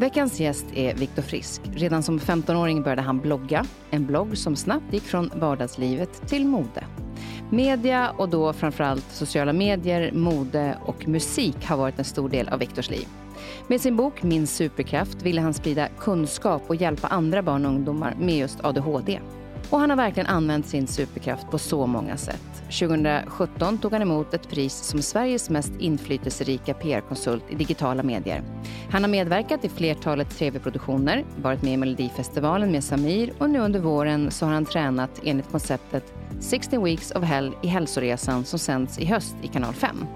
[0.00, 1.60] Veckans gäst är Viktor Frisk.
[1.74, 3.64] Redan som 15-åring började han blogga.
[3.90, 6.84] En blogg som snabbt gick från vardagslivet till mode.
[7.50, 12.58] Media och då framförallt sociala medier, mode och musik har varit en stor del av
[12.58, 13.06] Viktors liv.
[13.66, 18.14] Med sin bok Min superkraft ville han sprida kunskap och hjälpa andra barn och ungdomar
[18.20, 19.20] med just ADHD.
[19.70, 22.62] Och han har verkligen använt sin superkraft på så många sätt.
[22.64, 28.42] 2017 tog han emot ett pris som Sveriges mest inflytelserika PR-konsult i digitala medier.
[28.90, 33.80] Han har medverkat i flertalet tv-produktioner, varit med i Melodifestivalen med Samir och nu under
[33.80, 38.98] våren så har han tränat enligt konceptet 60 Weeks of Hell i hälsoresan som sänds
[38.98, 40.06] i höst i kanal 5.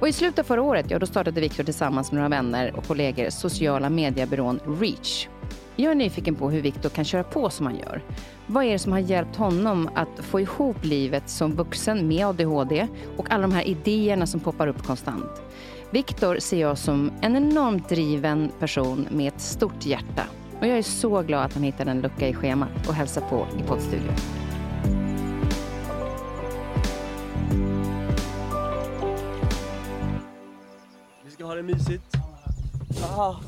[0.00, 2.86] Och I slutet av förra året ja, då startade Viktor tillsammans med några vänner och
[2.86, 5.28] kollegor sociala mediebyrån Reach.
[5.80, 8.02] Jag är nyfiken på hur Viktor kan köra på som han gör.
[8.46, 12.88] Vad är det som har hjälpt honom att få ihop livet som vuxen med ADHD
[13.16, 15.42] och alla de här idéerna som poppar upp konstant?
[15.90, 20.22] Viktor ser jag som en enormt driven person med ett stort hjärta.
[20.60, 23.46] Och jag är så glad att han hittade en lucka i schemat och hälsar på
[23.58, 24.14] i poddstudion.
[31.24, 32.16] Vi ska ha det mysigt.
[33.02, 33.40] Aha.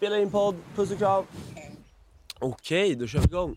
[0.00, 1.24] Spela in podd, puss och kram.
[2.38, 3.56] Okej, då kör vi igång.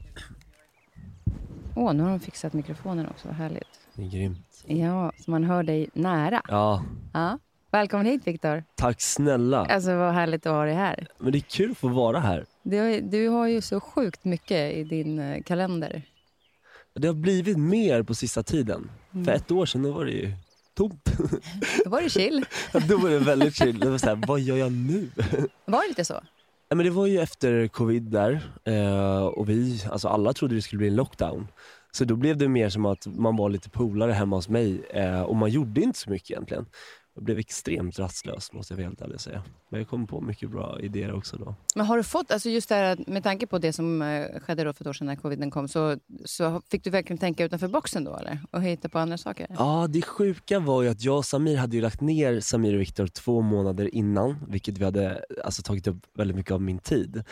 [1.75, 3.79] Åh, oh, nu har de fixat mikrofonen också, vad härligt.
[3.93, 4.63] Det är grymt.
[4.65, 6.41] Ja, så man hör dig nära.
[6.47, 6.83] Ja.
[7.13, 7.39] ja.
[7.71, 8.63] Välkommen hit Viktor.
[8.75, 9.65] Tack snälla.
[9.65, 11.07] Alltså vad härligt att ha dig här.
[11.17, 12.45] Men det är kul att få vara här.
[12.63, 16.01] Du, du har ju så sjukt mycket i din eh, kalender.
[16.93, 18.91] Det har blivit mer på sista tiden.
[19.13, 19.25] Mm.
[19.25, 20.33] För ett år sedan var det ju
[20.73, 21.09] tomt.
[21.83, 22.45] Då var det chill.
[22.87, 23.79] då var det väldigt chill.
[23.79, 25.09] Det var så här, vad gör jag nu?
[25.65, 26.21] Var det lite så?
[26.75, 30.77] Men det var ju efter covid där eh, och vi, alltså alla trodde det skulle
[30.77, 31.47] bli en lockdown.
[31.91, 35.21] Så då blev det mer som att man var lite polare hemma hos mig eh,
[35.21, 36.65] och man gjorde inte så mycket egentligen.
[37.15, 39.43] Jag blev extremt rastlös måste jag helt ärligt säga.
[39.69, 41.55] Men jag kom på mycket bra idéer också då.
[41.75, 44.63] Men har du fått, alltså just det här, med tanke på det som eh, skedde
[44.63, 47.67] då för ett år sedan när coviden kom, så, så fick du verkligen tänka utanför
[47.67, 48.39] boxen då eller?
[48.51, 49.47] Och hitta på andra saker?
[49.57, 53.07] Ja, det sjuka var ju att jag och Samir hade lagt ner Samir och Viktor
[53.07, 57.23] två månader innan, vilket vi hade alltså, tagit upp väldigt mycket av min tid.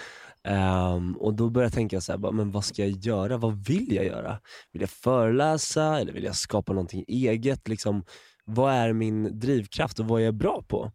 [0.95, 3.37] Um, och då började jag tänka så här, men vad ska jag göra?
[3.37, 4.39] Vad vill jag göra?
[4.71, 7.67] Vill jag föreläsa eller vill jag skapa någonting eget?
[7.67, 8.03] Liksom,
[8.51, 10.91] vad är min drivkraft och vad är jag bra på?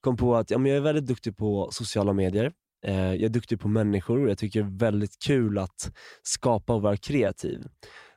[0.00, 2.52] Kom på att ja, men jag är väldigt duktig på sociala medier.
[2.86, 5.92] Eh, jag är duktig på människor och jag tycker det är väldigt kul att
[6.22, 7.66] skapa och vara kreativ.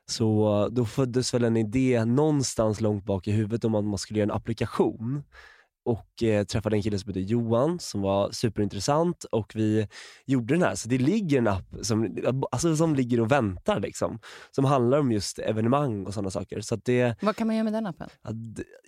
[0.06, 3.98] Så eh, då föddes väl en idé någonstans långt bak i huvudet om att man
[3.98, 5.24] skulle göra en applikation
[5.86, 9.88] och eh, träffade en kille som heter Johan som var superintressant och vi
[10.26, 10.76] gjorde den här.
[10.76, 12.18] Så det ligger en app som,
[12.52, 14.20] alltså, som ligger och väntar liksom.
[14.52, 16.62] Som handlar om just evenemang och sådana saker.
[16.62, 18.10] Så det, Vad kan man göra med den appen?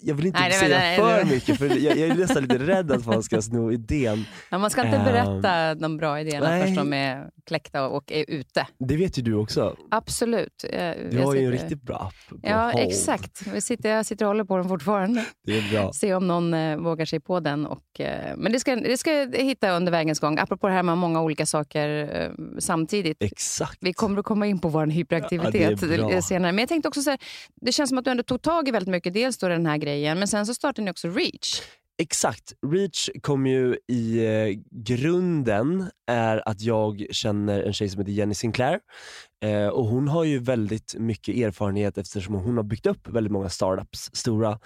[0.01, 1.25] jag vill inte nej, säga nej, för nej.
[1.25, 4.25] mycket för jag, jag, är nästan lite rädd att folk ska sno idén.
[4.51, 6.63] Ja, man ska inte berätta um, de bra idéerna nej.
[6.63, 8.67] först de är kläckta och är ute.
[8.79, 9.77] Det vet ju du också.
[9.91, 10.65] Absolut.
[10.73, 12.39] Jag, du har ju en riktigt bra app.
[12.41, 12.87] Ja, hold.
[12.87, 13.41] exakt.
[13.53, 15.25] Jag sitter, jag sitter och håller på den fortfarande.
[15.45, 15.93] Det är bra.
[15.93, 17.65] Se om någon eh, vågar sig på den.
[17.65, 20.39] Och, eh, men det ska, det ska jag hitta under vägens gång.
[20.39, 21.89] Apropå det här med många olika saker
[22.21, 23.17] eh, samtidigt.
[23.19, 23.77] Exakt.
[23.81, 26.51] Vi kommer att komma in på vår hyperaktivitet Ja, senare.
[26.51, 27.19] Men jag tänkte också så här,
[27.61, 29.13] det känns som att du ändå tog tag i väldigt mycket.
[29.13, 31.61] Dels då den här grejen, men sen så startade ni också Reach.
[31.97, 32.53] Exakt.
[32.71, 38.33] Reach kom ju i eh, grunden är att jag känner en tjej som heter Jenny
[38.33, 38.79] Sinclair.
[39.43, 43.49] Eh, och Hon har ju väldigt mycket erfarenhet eftersom hon har byggt upp väldigt många
[43.49, 44.59] startups, stora.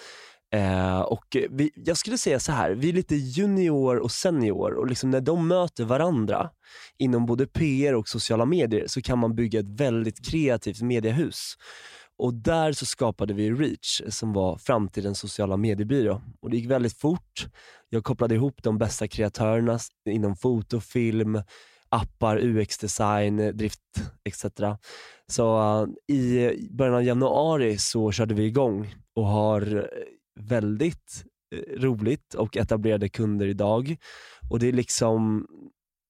[0.51, 4.88] Eh, och vi, Jag skulle säga så här, vi är lite junior och senior och
[4.88, 6.50] liksom när de möter varandra
[6.98, 11.56] inom både PR och sociala medier så kan man bygga ett väldigt kreativt mediehus.
[12.18, 16.22] Och där så skapade vi Reach som var framtidens sociala mediebyrå.
[16.42, 17.48] Och det gick väldigt fort.
[17.90, 19.80] Jag kopplade ihop de bästa kreatörerna
[20.10, 21.42] inom foto, film,
[21.90, 23.81] appar, UX-design, drift
[24.24, 24.46] etc.
[25.28, 29.84] Så uh, i början av januari så körde vi igång och har eh,
[30.39, 31.25] väldigt
[31.56, 33.95] uh, roligt och etablerade kunder idag.
[34.50, 35.47] Och det är liksom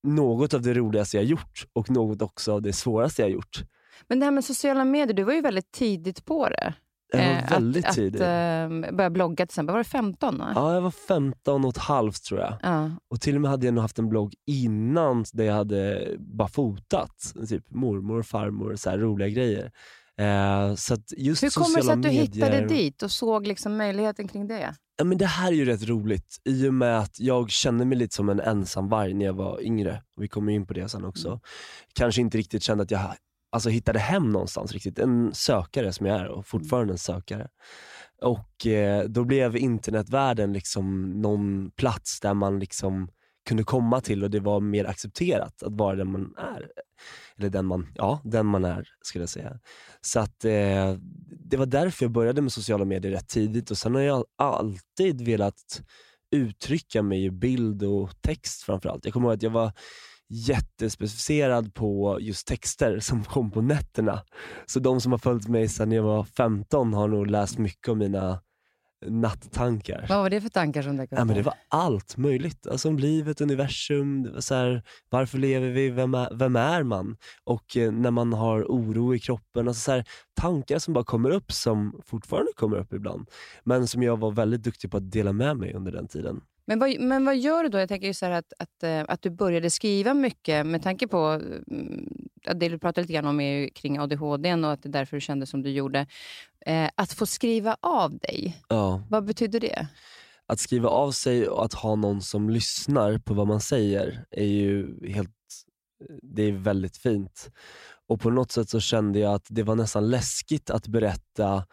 [0.04, 3.64] något av det roligaste jag gjort och något också av det svåraste jag gjort.
[4.08, 6.74] Men det här med sociala medier, du var ju väldigt tidigt på det.
[7.12, 8.22] Jag var eh, väldigt att, tidig.
[8.22, 9.74] Att eh, börja blogga till exempel.
[9.74, 10.38] Var du 15?
[10.38, 10.52] Va?
[10.56, 12.54] Ja, jag var 15 och ett halvt tror jag.
[12.62, 12.92] Ja.
[13.08, 16.48] Och till och med hade jag nog haft en blogg innan där jag hade bara
[16.48, 17.34] fotat.
[17.50, 19.72] Typ mormor och farmor, så här roliga grejer.
[20.20, 22.22] Eh, så just Hur kommer det sig att du medier...
[22.22, 24.76] hittade dit och såg liksom möjligheten kring det?
[24.98, 27.98] Ja, men det här är ju rätt roligt i och med att jag kände mig
[27.98, 30.04] lite som en ensamvarg när jag var yngre.
[30.18, 31.28] Vi kommer in på det sen också.
[31.28, 31.40] Mm.
[31.94, 33.16] Kanske inte riktigt kände att jag
[33.52, 35.00] alltså, hittade hem någonstans riktigt.
[35.00, 37.48] En sökare som jag är och fortfarande en sökare.
[38.22, 43.10] Och eh, då blev internetvärlden liksom någon plats där man liksom
[43.50, 46.72] kunde komma till och det var mer accepterat att vara den man är.
[47.38, 49.60] Eller den man, ja, den man är skulle jag säga.
[50.02, 50.96] Så att eh,
[51.50, 55.22] det var därför jag började med sociala medier rätt tidigt och sen har jag alltid
[55.22, 55.82] velat
[56.32, 59.06] uttrycka mig i bild och text framförallt.
[59.06, 59.72] Jag kommer ihåg att jag var
[60.30, 64.22] jättespecificerad på just texter som kom på nätterna.
[64.66, 67.98] Så de som har följt mig sedan jag var 15 har nog läst mycket om
[67.98, 68.42] mina
[69.06, 70.06] nattankar.
[70.10, 71.18] Vad var det för tankar som dök upp?
[71.18, 72.68] Ja, men det var allt möjligt.
[72.68, 77.18] Alltså om livet, universum, så här, varför lever vi, vem är, vem är man?
[77.44, 79.68] Och eh, när man har oro i kroppen.
[79.68, 80.06] Alltså så här,
[80.42, 83.30] tankar som bara kommer upp, som fortfarande kommer upp ibland.
[83.64, 86.42] Men som jag var väldigt duktig på att dela med mig under den tiden.
[86.70, 87.78] Men vad, men vad gör du då?
[87.80, 92.08] Jag tänker så att, att, eh, att du började skriva mycket med tanke på mm,
[92.56, 95.22] det du pratade lite grann om är kring ADHD och att det är därför du
[95.22, 96.08] kände som du gjorde.
[96.66, 99.04] Eh, att få skriva av dig, ja.
[99.10, 99.88] vad betyder det?
[100.46, 104.46] Att skriva av sig och att ha någon som lyssnar på vad man säger är
[104.46, 105.36] ju helt,
[106.22, 107.52] det är väldigt fint.
[108.08, 111.66] Och på något sätt så kände jag att det var nästan läskigt att berätta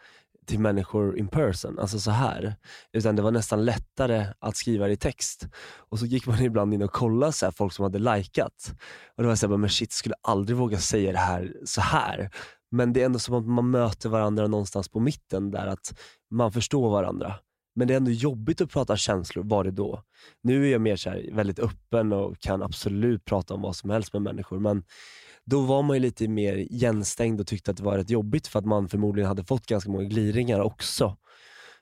[0.47, 2.55] till människor in person, alltså så här.
[2.93, 5.47] Utan det var nästan lättare att skriva det i text.
[5.89, 8.73] Och så gick man ibland in och kollade så här, folk som hade likat.
[9.15, 11.81] Och då var jag såhär, men shit, jag skulle aldrig våga säga det här så
[11.81, 12.29] här.
[12.71, 15.99] Men det är ändå som att man möter varandra någonstans på mitten där, att
[16.31, 17.35] man förstår varandra.
[17.75, 20.03] Men det är ändå jobbigt att prata känslor, var det då?
[20.43, 23.89] Nu är jag mer så här, väldigt öppen och kan absolut prata om vad som
[23.89, 24.59] helst med människor.
[24.59, 24.83] Men
[25.49, 28.59] då var man ju lite mer igenstängd och tyckte att det var rätt jobbigt för
[28.59, 31.17] att man förmodligen hade fått ganska många gliringar också.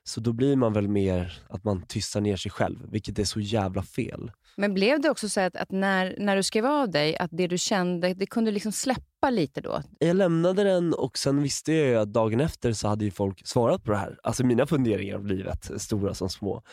[0.03, 3.39] Så då blir man väl mer att man tystar ner sig själv, vilket är så
[3.39, 4.31] jävla fel.
[4.57, 7.47] Men blev det också så att, att, när, när du skrev av dig, att det
[7.47, 9.81] du kände, det kunde liksom släppa lite då?
[9.99, 13.47] Jag lämnade den och sen visste jag ju att dagen efter så hade ju folk
[13.47, 14.19] svarat på det här.
[14.23, 16.63] Alltså mina funderingar om livet, stora som små.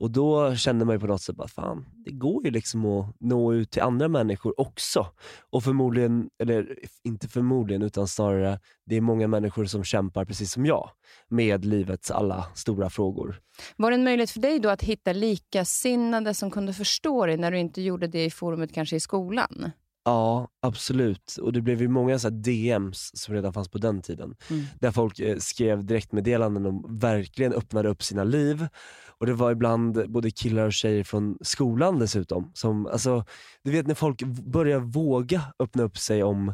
[0.00, 3.16] Och då kände man ju på något sätt att fan, det går ju liksom att
[3.20, 5.06] nå ut till andra människor också.
[5.50, 10.66] Och förmodligen, eller inte förmodligen, utan snarare det är många människor som kämpar precis som
[10.66, 10.90] jag
[11.28, 13.40] med livets alla stora frågor.
[13.76, 17.50] Var det en möjlighet för dig då att hitta likasinnade som kunde förstå dig när
[17.50, 19.70] du inte gjorde det i forumet kanske i skolan?
[20.08, 21.36] Ja, absolut.
[21.42, 24.34] Och det blev ju många så DMs som redan fanns på den tiden.
[24.50, 24.64] Mm.
[24.80, 28.66] Där folk eh, skrev direktmeddelanden och verkligen öppnade upp sina liv.
[29.08, 32.50] Och Det var ibland både killar och tjejer från skolan dessutom.
[32.54, 33.24] Som, alltså,
[33.64, 36.48] du vet när folk börjar våga öppna upp sig om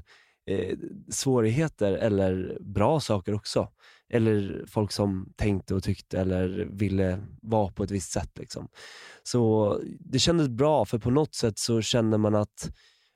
[0.51, 0.77] eh,
[1.11, 3.69] svårigheter eller bra saker också.
[4.09, 8.39] Eller folk som tänkte och tyckte eller ville vara på ett visst sätt.
[8.39, 8.69] Liksom.
[9.23, 12.71] Så det kändes bra för på något sätt så kände man att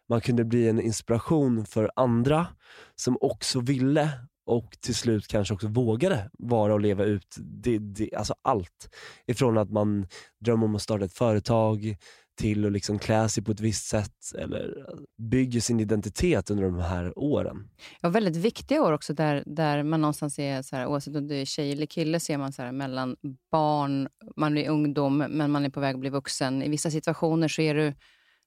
[0.08, 2.46] man kunde bli en inspiration för andra
[2.94, 4.10] som också ville
[4.46, 8.94] och till slut kanske också vågade vara och leva ut det, det, alltså allt.
[9.26, 10.06] Ifrån att man
[10.40, 11.96] drömmer om att starta ett företag
[12.38, 14.86] till att liksom klä sig på ett visst sätt eller
[15.18, 17.68] bygger sin identitet under de här åren.
[18.00, 21.34] Ja, väldigt viktiga år också där, där man någonstans är, så här, oavsett om det
[21.34, 23.16] är tjej eller kille, ser man så här, mellan
[23.50, 26.62] barn, man är ungdom men man är på väg att bli vuxen.
[26.62, 27.94] I vissa situationer så är du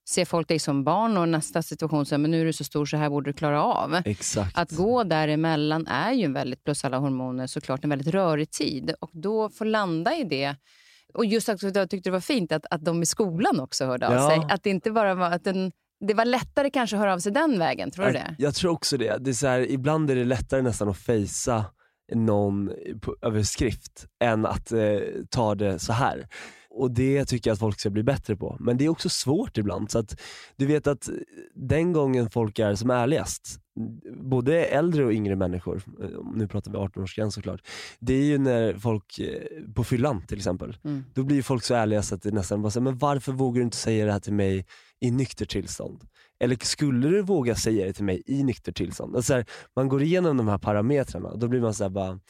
[0.08, 2.86] ser folk dig som barn och nästa situation så men nu är du så stor
[2.86, 4.00] så här borde du klara av.
[4.04, 4.58] Exakt.
[4.58, 8.94] Att gå däremellan är ju en väldigt, plus alla hormoner, såklart en väldigt rörig tid.
[9.00, 10.56] Och då få landa i det
[11.14, 14.08] och just att jag tyckte det var fint att, att de i skolan också hörde
[14.08, 14.28] av Ja.
[14.30, 14.40] sig.
[14.50, 17.32] Att det inte bara var att den, det var lättare kanske att höra av sig
[17.32, 17.90] den vägen.
[17.90, 18.34] Tror du det?
[18.38, 19.16] Jag, jag tror också det.
[19.20, 21.64] det är så här, ibland är det lättare nästan att fejsa
[22.14, 24.80] någon på, över skrift än att eh,
[25.30, 26.26] ta det så här.
[26.74, 28.56] Och det tycker jag att folk ska bli bättre på.
[28.60, 29.90] Men det är också svårt ibland.
[29.90, 30.20] Så att
[30.56, 31.08] du vet att
[31.54, 33.58] den gången folk är som ärligast,
[34.22, 37.60] både äldre och yngre människor, eh, nu pratar vi 18-årsgräns såklart,
[38.00, 41.04] det är ju när folk eh, på fyllan till exempel, Mm.
[41.14, 43.64] då blir folk så ärliga så att det nästan bara säger men varför vågar du
[43.64, 44.66] inte säga det här till mig
[45.00, 46.02] i nykter tillstånd?
[46.40, 49.16] Eller skulle du våga säga det till mig i nykter tillstånd?
[49.16, 51.90] Alltså så här, man går igenom de här parametrarna och då blir man så här
[51.90, 52.20] bara,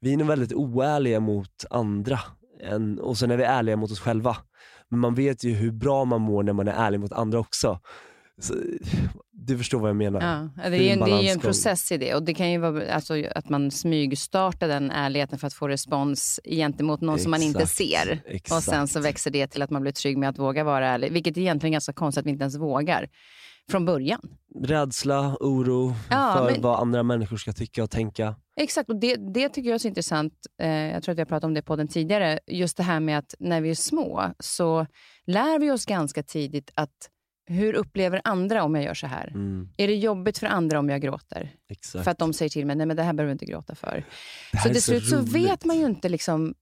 [0.00, 2.20] vi är nog väldigt oärliga mot andra
[2.60, 4.36] än, och sen är vi ärliga mot oss själva.
[4.88, 7.80] Men man vet ju hur bra man mår när man är ärlig mot andra också.
[8.40, 8.54] Så,
[9.32, 10.50] du förstår vad jag menar?
[10.56, 12.14] Ja, det är en en, det är ju en process i det.
[12.14, 16.40] Och det kan ju vara alltså, att man smygstartar den ärligheten för att få respons
[16.44, 18.22] gentemot någon som man inte Exakt, ser.
[18.26, 18.52] exakt.
[18.52, 21.12] Och sen så växer det till att man blir trygg med att våga vara ärlig.
[21.12, 23.08] Vilket är egentligen ganska konstigt att vi inte ens vågar
[23.70, 24.20] från början.
[24.64, 28.34] Rädsla, oro Ja, för men- vad andra människor ska tycka och tänka.
[28.56, 30.32] Exakt, och det, det tycker jag är så intressant.
[30.62, 32.38] Eh, jag tror att har pratat om det på den tidigare.
[32.46, 34.86] Just det här med att när vi är små så
[35.26, 37.10] lär vi oss ganska tidigt att
[37.50, 39.28] hur upplever andra om jag gör så här?
[39.28, 41.50] Mm, Är det jobbigt för andra om jag gråter?
[41.68, 42.04] exakt.
[42.04, 44.04] För att de säger till mig, nej men det här behöver du inte gråta för.
[44.52, 46.54] Det Så till slut så vet man ju inte liksom,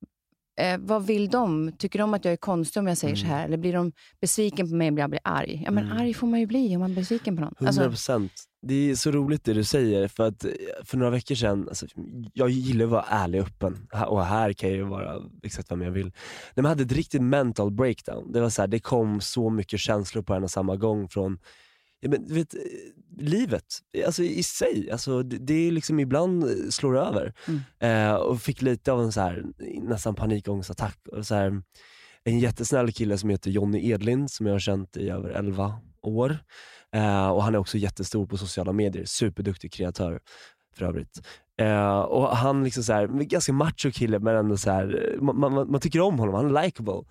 [0.57, 1.73] eh, vad vill de?
[1.79, 3.45] Tycker de att jag är konstig om jag säger så här?
[3.45, 5.63] Eller blir de besviken på mig om jag blir arg?
[5.65, 5.99] Ja, men Mm.
[5.99, 7.55] arg får man ju bli om man är besviken på någon.
[7.59, 8.33] 100 Alltså, procent.
[8.63, 10.51] Det är så roligt det du säger, för att eh,
[10.85, 11.87] för några veckor sedan, alltså,
[12.33, 15.83] jag gillar att vara ärlig och öppen, och här kan jag ju vara exakt vem
[15.83, 16.13] jag vill.
[16.55, 19.81] När man hade ett riktigt mental breakdown, det var så här, det kom så mycket
[19.81, 21.39] känslor på en och samma gång från
[22.01, 22.61] ja, men, vet, eh,
[23.19, 23.65] livet
[24.07, 24.91] alltså, i sig.
[24.91, 27.35] Alltså, det, det är liksom ibland eh, slår över.
[27.79, 29.45] Eh, och fick lite av en så här,
[29.83, 30.99] nästan panikångestattack.
[31.13, 31.63] Och så här,
[32.25, 36.39] en jättesnäll kille som heter Jonny Edlind som jag har känt i över 11 år.
[36.95, 40.21] Eh, och Han är också jättestor på sociala medier, superduktig kreatör
[40.77, 41.21] för övrigt.
[41.61, 45.71] Eh, och Han liksom så här, ganska macho kille men ändå så här, man, man,
[45.71, 47.03] man tycker om honom, han är likable.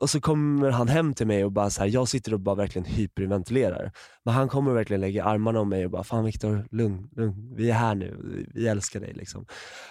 [0.00, 2.54] Och så kommer han hem till mig och bara så här, jag sitter och bara
[2.54, 3.92] verkligen hyperventilerar.
[4.24, 7.70] Men han kommer verkligen lägga armarna om mig och bara, fan Viktor, lugn, lugn, vi
[7.70, 9.12] är här nu, vi älskar dig.
[9.12, 9.46] Liksom.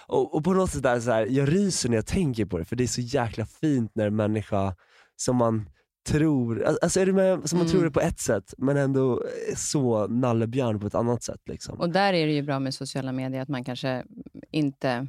[0.08, 2.66] Och, och på något sätt där, så här, jag ryser när jag tänker på det,
[2.66, 4.76] för det är så jäkla fint när en människa
[5.16, 5.70] som man
[6.10, 7.72] tror, alltså är du med, som man Mm.
[7.72, 9.24] tror det på ett sätt, men ändå
[9.56, 11.42] så nallebjörn på ett annat sätt.
[11.46, 11.80] Liksom.
[11.80, 14.04] och där är det ju bra med sociala medier att man kanske
[14.52, 15.08] inte...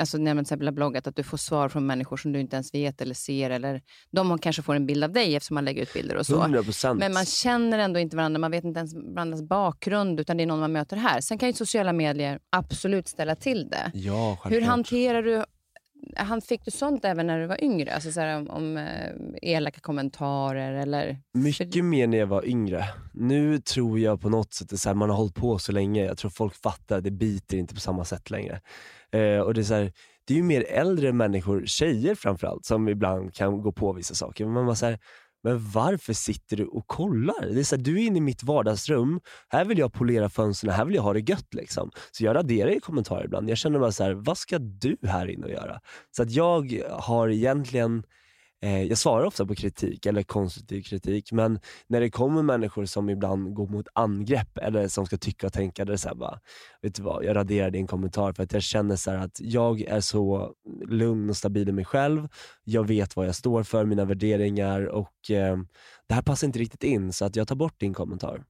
[0.00, 2.40] Alltså när man till exempel har bloggat, att du får svar från människor som du
[2.40, 3.50] inte ens vet eller ser.
[3.50, 6.42] Eller de kanske får en bild av dig eftersom man lägger ut bilder och så.
[6.42, 6.94] 100%.
[6.94, 10.46] Men man känner ändå inte varandra, man vet inte ens varandras bakgrund, utan det är
[10.46, 11.20] någon man möter här.
[11.20, 13.90] Sen kan ju sociala medier absolut ställa till det.
[13.94, 14.68] ja, Hur självklart.
[14.70, 15.44] hanterar du...
[16.16, 17.94] Han fick du sånt även när du var yngre?
[17.94, 19.12] Alltså så här, om, om eh,
[19.42, 21.18] elaka kommentarer eller...
[21.34, 22.84] Mycket mer när jag var yngre.
[23.12, 26.30] Nu tror jag på något sätt att man har hållit på så länge, jag tror
[26.30, 28.60] folk fattar, det biter inte på samma sätt längre.
[29.12, 29.92] Eh, och det är, så här,
[30.24, 34.44] det är ju mer äldre människor, tjejer framförallt, som ibland kan gå på vissa saker.
[34.44, 34.98] Men man bara så här,
[35.42, 37.46] men varför sitter du och kollar?
[37.54, 40.72] Det är så här, du är inne i mitt vardagsrum, här vill jag polera fönstren,
[40.72, 41.54] här vill jag ha det gött.
[41.54, 41.90] Liksom.
[42.10, 43.50] Så jag raderar i kommentarer ibland.
[43.50, 45.80] Jag känner bara så här, vad ska du här inne och göra?
[46.10, 48.04] Så att jag har egentligen Eh,
[48.60, 53.10] Eh, jag svarar ofta på kritik eller konstruktiv kritik men när det kommer människor som
[53.10, 56.40] ibland går mot angrepp eller som ska tycka och tänka, det är så bara,
[56.82, 59.80] vet du vad, jag raderar din kommentar för att jag känner så här att jag
[59.80, 60.52] är så
[60.88, 62.28] lugn och stabil i mig själv.
[62.64, 65.56] Jag vet vad jag står för, mina värderingar och eh,
[66.08, 68.44] det här passar inte riktigt in så att jag tar bort din kommentar.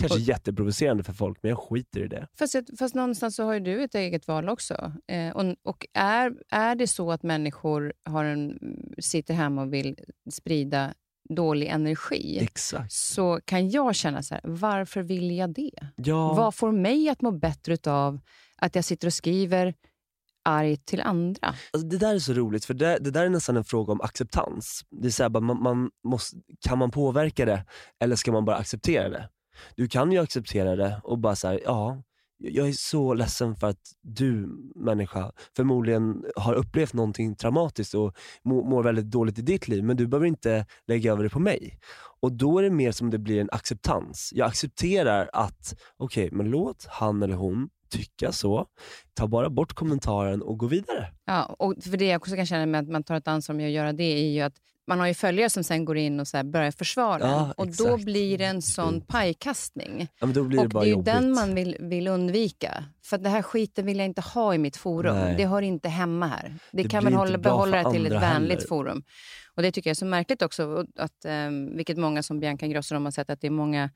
[0.00, 2.28] Kanske jätteprovocerande för folk men jag skiter i det.
[2.38, 4.92] Fast, fast någonstans så har ju du ett eget val också.
[5.06, 8.58] Eh, och och är, är det så att människor har en,
[8.98, 9.96] sitter hemma och vill
[10.30, 10.94] sprida
[11.28, 12.92] dålig energi, Exakt.
[12.92, 15.70] så kan jag känna så här, varför vill jag det?
[15.96, 16.34] Ja.
[16.34, 18.20] Vad får mig att må bättre av
[18.56, 19.74] att jag sitter och skriver
[20.44, 21.54] argt till andra?
[21.72, 24.00] Alltså det där är så roligt, för det, det där är nästan en fråga om
[24.00, 24.84] acceptans.
[24.90, 27.64] Det är så här, man, man måste, kan man påverka det
[28.00, 29.28] eller ska man bara acceptera det?
[29.76, 32.02] Du kan ju acceptera det och bara säga ja,
[32.38, 38.82] jag är så ledsen för att du människa förmodligen har upplevt någonting traumatiskt och mår,
[38.82, 41.78] väldigt dåligt i ditt liv, men du behöver inte lägga över det på mig.
[42.20, 44.30] Och då är det mer som det blir en acceptans.
[44.34, 48.66] Jag accepterar att, okej, okay, men låt han eller hon tycka så.
[49.14, 51.12] Ta bara bort kommentaren och gå vidare.
[51.24, 53.66] Ja, och för det jag också kan känna med att man tar ett ansvar med
[53.66, 54.54] att göra det är ju att
[54.86, 57.96] man har ju följare som sen går in och så börjar försvara ja, och då
[57.96, 60.08] blir det en sån pajkastning.
[60.20, 61.04] Ja, men då blir det och bara det är jobbigt.
[61.04, 62.84] den man vill, vill undvika.
[63.04, 65.16] För det här skiten vill jag inte ha i mitt forum.
[65.16, 65.34] Nej.
[65.36, 66.54] Det hör inte hemma här.
[66.72, 68.68] Det, det kan man hålla, behålla det till ett vänligt heller.
[68.68, 69.02] forum.
[69.56, 72.94] Och Det tycker jag är så märkligt också, att, um, vilket många som Bianca Ingrosso
[72.94, 73.90] har sett, att det är många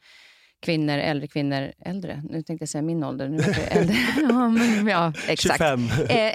[0.60, 4.86] kvinnor, äldre kvinnor, äldre, nu tänkte jag säga min ålder, nu är äldre, ja, men,
[4.86, 5.80] ja, exakt, 25.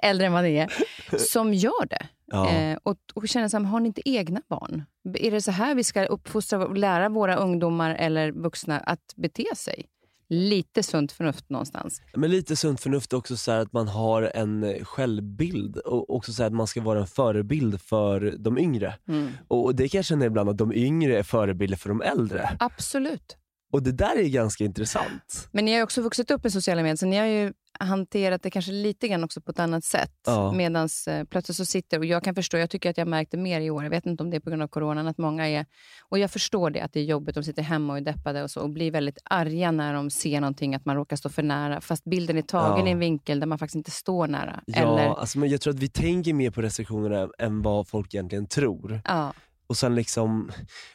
[0.04, 0.70] äldre än vad det är,
[1.18, 2.08] som gör det.
[2.26, 2.50] Ja.
[2.50, 4.84] Eh, och, och känner så här, har ni inte egna barn?
[5.14, 9.46] Är det så här vi ska uppfostra och lära våra ungdomar eller vuxna att bete
[9.56, 9.86] sig?
[10.30, 12.02] Lite sunt förnuft någonstans.
[12.16, 16.54] Men lite sunt förnuft också så att man har en självbild och också så att
[16.54, 18.96] man ska vara en förebild för de yngre.
[19.08, 19.32] Mm.
[19.48, 22.58] Och Det kan jag känna ibland att de yngre är förebilder för de äldre.
[22.60, 23.38] Absolut.
[23.74, 25.50] Och det där är ganska intressant.
[25.52, 28.50] Men ni har också vuxit upp med sociala medier, så ni har ju hanterat det
[28.50, 30.14] kanske lite grann också på ett annat sätt.
[30.26, 30.52] Ja.
[30.52, 33.38] Medan eh, plötsligt så sitter, och jag kan förstå, jag tycker att jag märkt det
[33.38, 35.50] mer i år, jag vet inte om det är på grund av coronan, att många
[35.50, 35.66] är,
[36.10, 38.52] och jag förstår det, att det är jobbigt, de sitter hemma och är deppade och
[38.52, 41.82] så, och blir väldigt arga när de ser någonting, att man råkar stå för nära,
[41.82, 42.88] fast bilden är tagen ja.
[42.88, 44.64] i en vinkel där man faktiskt inte står nära.
[44.66, 45.20] Ja, Eller...
[45.20, 49.02] alltså, men jag tror att vi tänker mer på restriktionerna än vad folk egentligen tror.
[49.06, 49.34] Ja.
[49.68, 50.52] Och sen liksom,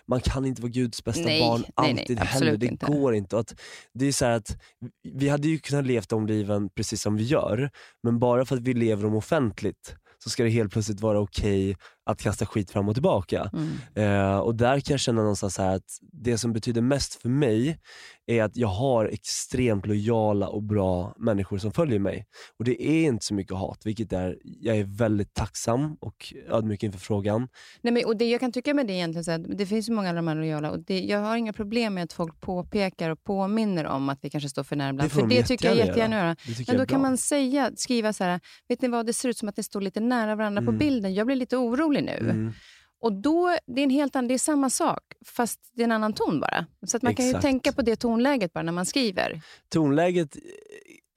[0.07, 2.57] man kan inte vara Guds bästa nej, barn alltid nej, nej, heller.
[2.57, 2.87] Det inte.
[2.87, 3.37] går inte.
[3.37, 3.61] Och att,
[3.95, 4.57] det är så att,
[5.03, 7.71] vi hade ju kunnat leva de liven precis som vi gör,
[8.03, 9.95] men bara för att vi lever dem offentligt
[10.25, 13.51] så ska det helt plötsligt vara okej okay att kasta skit fram och tillbaka.
[13.53, 13.79] Mm.
[13.95, 17.79] Eh, och där kan jag känna någonstans här att det som betyder mest för mig
[18.27, 22.27] är att jag har extremt lojala och bra människor som följer mig.
[22.59, 26.83] Och det är inte så mycket hat, vilket är, jag är väldigt tacksam och ödmjuk
[26.83, 27.49] inför frågan.
[27.83, 29.93] Nej, men, och det jag kan tycka med det egentligen, så att det finns ju
[29.93, 33.11] många av de här lojala och det, jag har inga problem med att folk påpekar
[33.11, 35.11] och påminner om att vi kanske står för nära ibland.
[35.11, 36.37] Det för det tycker jag jättegärna göra.
[36.67, 39.49] Men då kan man säga, skriva så här, vet ni vad, det ser ut som
[39.49, 40.75] att ni står lite nära varandra mm.
[40.75, 41.15] på bilden.
[41.15, 42.19] Jag blir lite orolig nu.
[42.19, 42.53] Mm.
[43.01, 45.93] Och då, det är en helt annan, det är samma sak, fast det är en
[45.93, 46.67] annan ton bara.
[46.87, 47.31] Så att man Exakt.
[47.31, 49.41] kan ju tänka på det tonläget bara när man skriver.
[49.69, 50.37] Tonläget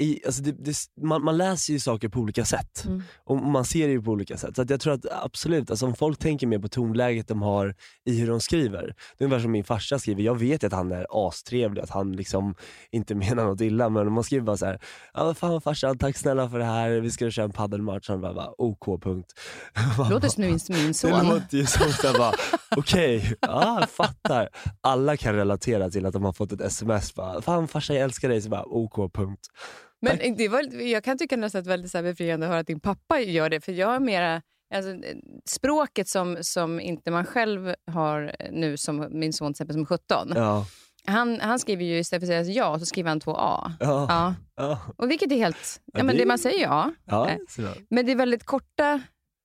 [0.01, 3.03] i, alltså det, det, man, man, läser ju saker på olika sätt mm.
[3.23, 4.55] och man ser det på olika sätt.
[4.55, 8.19] Så jag tror att absolut, alltså om folk tänker mer på tonläget de har i
[8.19, 8.95] hur de skriver.
[9.17, 12.11] Det är ungefär som min farsa skriver, jag vet att han är astrevlig, att han
[12.11, 12.55] liksom
[12.91, 14.79] inte menar något illa men man skriver bara så här,
[15.13, 18.09] ja fan farsan tack snälla för det här, vi ska köra en paddelmatch.
[18.09, 19.33] Han bara, bara OK punkt.
[20.09, 21.11] Låter som min son.
[21.21, 22.35] Det låter ju som såhär
[22.77, 24.49] okej, okay, jag fattar.
[24.81, 28.29] Alla kan relatera till att de har fått ett sms, bara, fan farsan jag älskar
[28.29, 29.47] dig, så bara OK punkt.
[30.01, 32.67] Men det var, jag kan tycka nästan att det väldigt så befriande att höra att
[32.67, 33.61] din pappa gör det.
[33.61, 34.41] För jag är mera...
[34.73, 34.91] Alltså,
[35.45, 40.31] språket som, som inte man själv har nu, som min son till som är 17.
[40.35, 40.65] Ja.
[41.05, 43.73] Han, han skriver ju istället för att säga ja, så skriver han två A.
[43.79, 44.05] Ja.
[44.09, 44.35] ja.
[44.55, 44.79] ja.
[44.97, 45.81] Och vilket är helt...
[45.93, 46.93] Ja, men det, man säger ja.
[47.05, 47.37] ja eh,
[47.89, 49.01] men det är väldigt korta...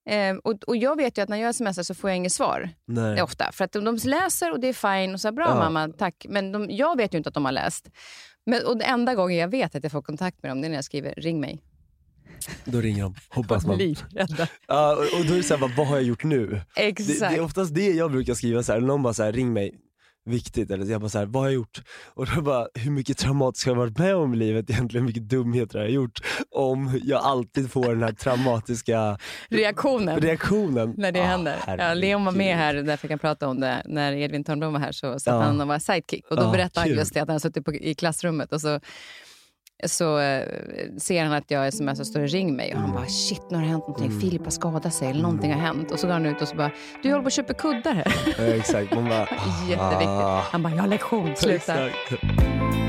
[0.06, 2.70] Eh, och, och jag vet ju att när jag smsar så får jag inget svar.
[2.84, 3.22] Nej.
[3.22, 3.52] Ofta.
[3.52, 6.26] För att de läser och det är fine och så bra mamma, tack.
[6.28, 7.90] Men de, jag vet ju inte att de har läst.
[8.46, 10.68] Men, och den enda gången jag vet att jag får kontakt med dem, det är
[10.68, 11.62] när jag skriver ring mig.
[12.64, 13.78] Då ringer de, hoppas man.
[13.78, 14.48] Livrädda.
[14.66, 16.60] Ja, och, och då är det såhär, vad har jag gjort nu?
[16.76, 17.20] Exakt.
[17.20, 19.52] Det, det är oftast det jag brukar skriva, så här, någon bara så här, ring
[19.52, 19.74] mig
[20.26, 20.70] viktigt.
[20.70, 21.82] Eller jag bara så här, vad har jag gjort?
[22.14, 25.02] Och då bara, hur mycket traumatiskt har jag varit med om i livet egentligen?
[25.02, 26.20] Hur mycket dumheter har jag gjort?
[26.50, 30.94] Om jag alltid får den här traumatiska reaktionen, reaktionen.
[30.96, 31.56] när det ah, händer.
[31.66, 33.82] Ja, Leon var med här, därför jag kan prata om det.
[33.84, 35.40] När Edvin Törnblom var här så satt ja.
[35.40, 36.30] han och var sidekick.
[36.30, 38.80] Och då ah, berättade han just det, att han suttit på, i klassrummet och så
[39.84, 40.48] så eh,
[40.98, 43.56] ser han att jag smsar och står och ring mig och han bara shit nu
[43.56, 44.20] har det hänt någonting, mm.
[44.20, 45.90] Filip har skadat sig eller någonting har hänt.
[45.90, 46.70] Och så går han ut och så bara
[47.02, 48.14] du håller på att köpa kuddar här.
[48.38, 49.20] Ja, exakt, man bara
[49.68, 50.08] Jätteviktigt.
[50.08, 50.42] Ah.
[50.52, 51.86] Han bara jag har lektion, sluta.
[51.86, 52.85] Exakt.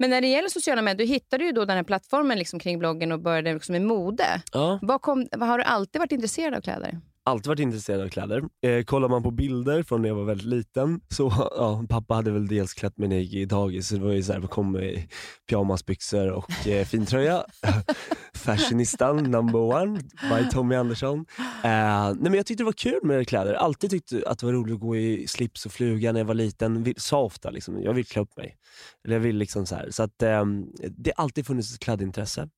[0.00, 2.78] Men när det gäller sociala medier, du hittade ju då den här plattformen liksom kring
[2.78, 4.42] bloggen och började liksom med mode.
[4.52, 4.78] Ja.
[4.82, 7.00] Vad kom, vad har du alltid varit intresserad av kläder?
[7.24, 8.42] Alltid varit intresserad av kläder.
[8.62, 12.30] Eh, kollar man på bilder från när jag var väldigt liten, så ja, pappa hade
[12.30, 14.76] väl dels klätt mig när jag gick i dagis, så det var ju såhär, kom
[14.76, 15.08] i
[15.48, 17.44] pyjamasbyxor och eh, fintröja.
[18.34, 21.26] Fashionistan number one by Tommy Andersson.
[21.38, 24.52] Eh, nej men jag tyckte det var kul med kläder, alltid tyckte att det var
[24.52, 26.82] roligt att gå i slips och fluga när jag var liten.
[26.82, 28.56] Vill, sa ofta liksom, jag vill klä upp mig.
[29.04, 29.90] Eller jag vill liksom så här.
[29.90, 30.44] Så att, eh,
[30.90, 32.48] det har alltid funnits ett klädintresse.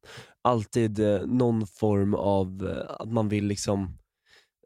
[0.44, 3.98] Alltid eh, någon form av eh, att man vill liksom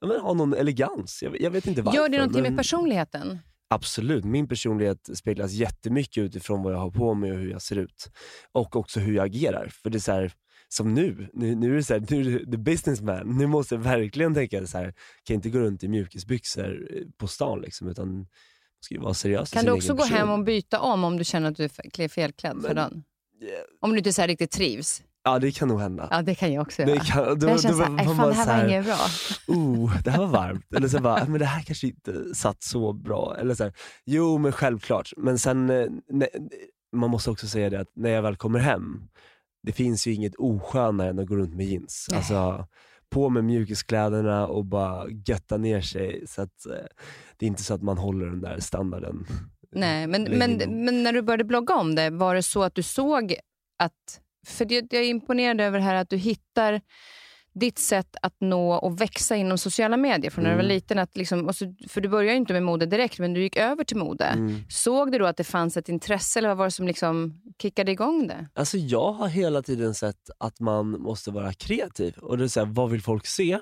[0.01, 1.23] ja, men, ha någon elegans.
[1.23, 1.99] Jag, jag vet inte varför.
[1.99, 2.53] Gör det någonting men...
[2.53, 3.39] med personligheten?
[3.69, 7.77] Absolut, min personlighet speglas jättemycket utifrån vad jag har på mig och hur jag ser
[7.77, 8.11] ut.
[8.53, 9.69] Och också hur jag agerar.
[9.69, 10.33] För det är här,
[10.69, 13.39] som nu, nu, nu är det så här, nu är det the businessman.
[13.39, 17.61] Nu måste jag verkligen tänka så här, kan inte gå runt i mjukisbyxor på stan
[17.61, 18.27] liksom, utan
[18.81, 21.51] ska ju vara seriös Kan du också gå hem och byta om om du känner
[21.51, 23.05] att du är felklädd för dagen?
[23.81, 25.03] Om du inte så riktigt trivs?
[25.27, 26.09] Ja det kan nog hända.
[26.11, 26.95] Ja det kan jag också göra.
[26.95, 28.97] Det, kan, då, jag känner såhär, fan det här var inget bra.
[29.47, 30.75] Oh, det här var varmt.
[30.77, 33.37] Eller så bara, men det här kanske inte satt så bra.
[33.41, 33.73] Eller så här,
[34.05, 35.13] jo men självklart.
[35.17, 36.27] Men sen, eh, ne,
[36.97, 39.03] man måste också säga det att när jag väl kommer hem,
[39.63, 42.09] det finns ju inget oskönare än att gå runt med jeans.
[42.15, 42.67] Alltså,
[43.11, 46.25] på med mjukiskläderna och bara götta ner sig.
[46.27, 46.87] Så att, eh,
[47.37, 49.27] det är inte så att man håller den där standarden.
[49.73, 52.83] Nej, men, men, men när du började blogga om det, var det så att du
[52.83, 53.35] såg
[53.79, 56.81] att för jag är imponerad över det här att du hittar
[57.61, 60.75] ditt sätt att nå och växa inom sociala medier från när du var mm.
[60.75, 60.99] liten.
[60.99, 63.97] Att liksom, så, för du började inte med mode direkt, men du gick över till
[63.97, 64.25] mode.
[64.25, 64.65] Mm.
[64.69, 67.93] Såg du då att det fanns ett intresse eller vad var det som liksom kickade
[67.93, 68.49] igång det?
[68.55, 72.15] Alltså jag har hela tiden sett att man måste vara kreativ.
[72.19, 73.59] Och det är så här, Vad vill folk se?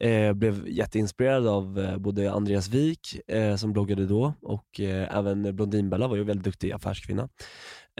[0.00, 5.56] Eh, blev jätteinspirerad av eh, både Andreas Wik eh, som bloggade då och eh, även
[5.56, 7.28] Blondinbella var ju väldigt duktig affärskvinna.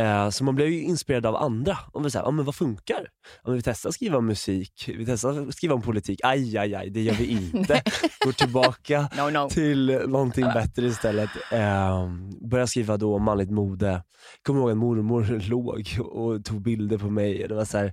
[0.01, 1.79] Eh, så man blev ju inspirerad av andra.
[1.93, 3.09] Om vi säger, ja, men vad funkar?
[3.45, 6.21] Ja, vi testar att skriva om musik, vi testar att skriva om politik.
[6.23, 7.83] Aj, aj, aj, det gör vi inte.
[8.25, 9.49] Går tillbaka no, no.
[9.51, 11.31] till någonting bättre istället.
[11.53, 12.09] Eh,
[12.41, 14.03] börjar skriva då om manligt mode.
[14.43, 17.49] Kommer ihåg att mormor låg och tog bilder på mig.
[17.49, 17.93] Det var så här,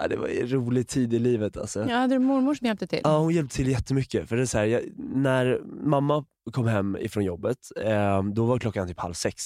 [0.00, 1.56] Ja, det var en rolig tid i livet.
[1.56, 1.86] Alltså.
[1.88, 3.00] Ja, hade du mormor som hjälpte till?
[3.04, 4.28] Ja, hon hjälpte till jättemycket.
[4.28, 8.58] För det är så här, jag, när mamma kom hem ifrån jobbet, eh, då var
[8.58, 9.42] klockan typ halv sex.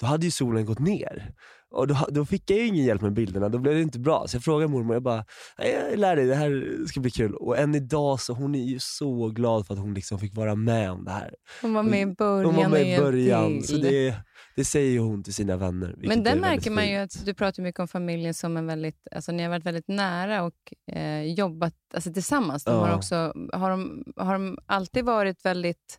[0.00, 1.34] Då hade ju solen gått ner.
[1.70, 4.24] Och då, då fick jag ingen hjälp med bilderna, då blev det inte bra.
[4.28, 5.24] Så jag frågade mormor, jag bara,
[5.56, 7.34] jag lär dig, det här ska bli kul.
[7.34, 10.54] Och än idag så hon är ju så glad för att hon liksom fick vara
[10.54, 11.34] med om det här.
[11.62, 13.62] Hon var med i början Hon var med i början.
[13.62, 14.14] Så det,
[14.56, 15.94] det säger hon till sina vänner.
[15.98, 19.32] Men där märker man ju att du pratar mycket om familjen som en väldigt, alltså
[19.32, 22.64] ni har varit väldigt nära och eh, jobbat alltså, tillsammans.
[22.64, 25.98] De har, också, har, de, har de alltid varit väldigt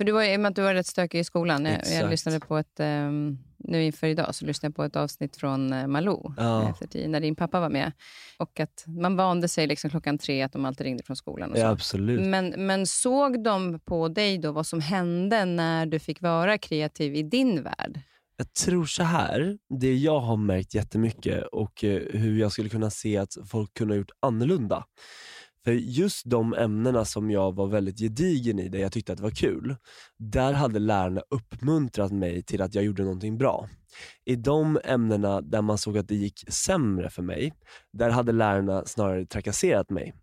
[0.00, 1.64] för du var, i och med att du var rätt stökig i skolan.
[1.64, 5.36] Jag, jag lyssnade på ett, um, nu inför idag så lyssnade jag på ett avsnitt
[5.36, 6.70] från uh, Malou, ja.
[6.70, 7.92] efter, när din pappa var med.
[8.38, 11.50] Och att man vande sig liksom klockan tre att de alltid ringde från skolan.
[11.50, 11.62] Och så.
[11.62, 12.26] Ja, absolut.
[12.26, 17.14] Men, men såg de på dig då vad som hände när du fick vara kreativ
[17.14, 18.00] i din värld?
[18.36, 22.90] Jag tror så här, det jag har märkt jättemycket och uh, hur jag skulle kunna
[22.90, 24.84] se att folk kunde ha gjort annorlunda
[25.64, 29.22] för just de ämnena som jag var väldigt gedigen i, där jag tyckte att det
[29.22, 29.76] var kul,
[30.18, 33.68] där hade lärarna uppmuntrat mig till att jag gjorde någonting bra.
[34.24, 37.52] I de ämnena där man såg att det gick sämre för mig,
[37.92, 40.14] där hade lärarna snarare trakasserat mig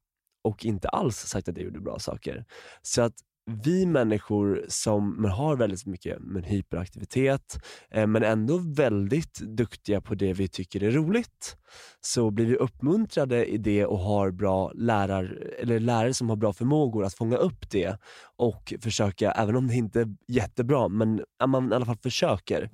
[0.44, 2.46] och inte alls sagt att jag gjorde bra saker.
[2.82, 3.14] Så att
[3.48, 10.34] vi människor som har väldigt mycket men hyperaktivitet, eh, men ändå väldigt duktiga på det
[10.34, 11.58] vi tycker är roligt,
[12.02, 15.30] så blir vi uppmuntrade i det och har bra lärare,
[15.60, 17.98] eller lärare som har bra förmågor att fånga upp det
[18.36, 22.70] och försöka, även om det inte är jättebra, men man i alla fall försöker.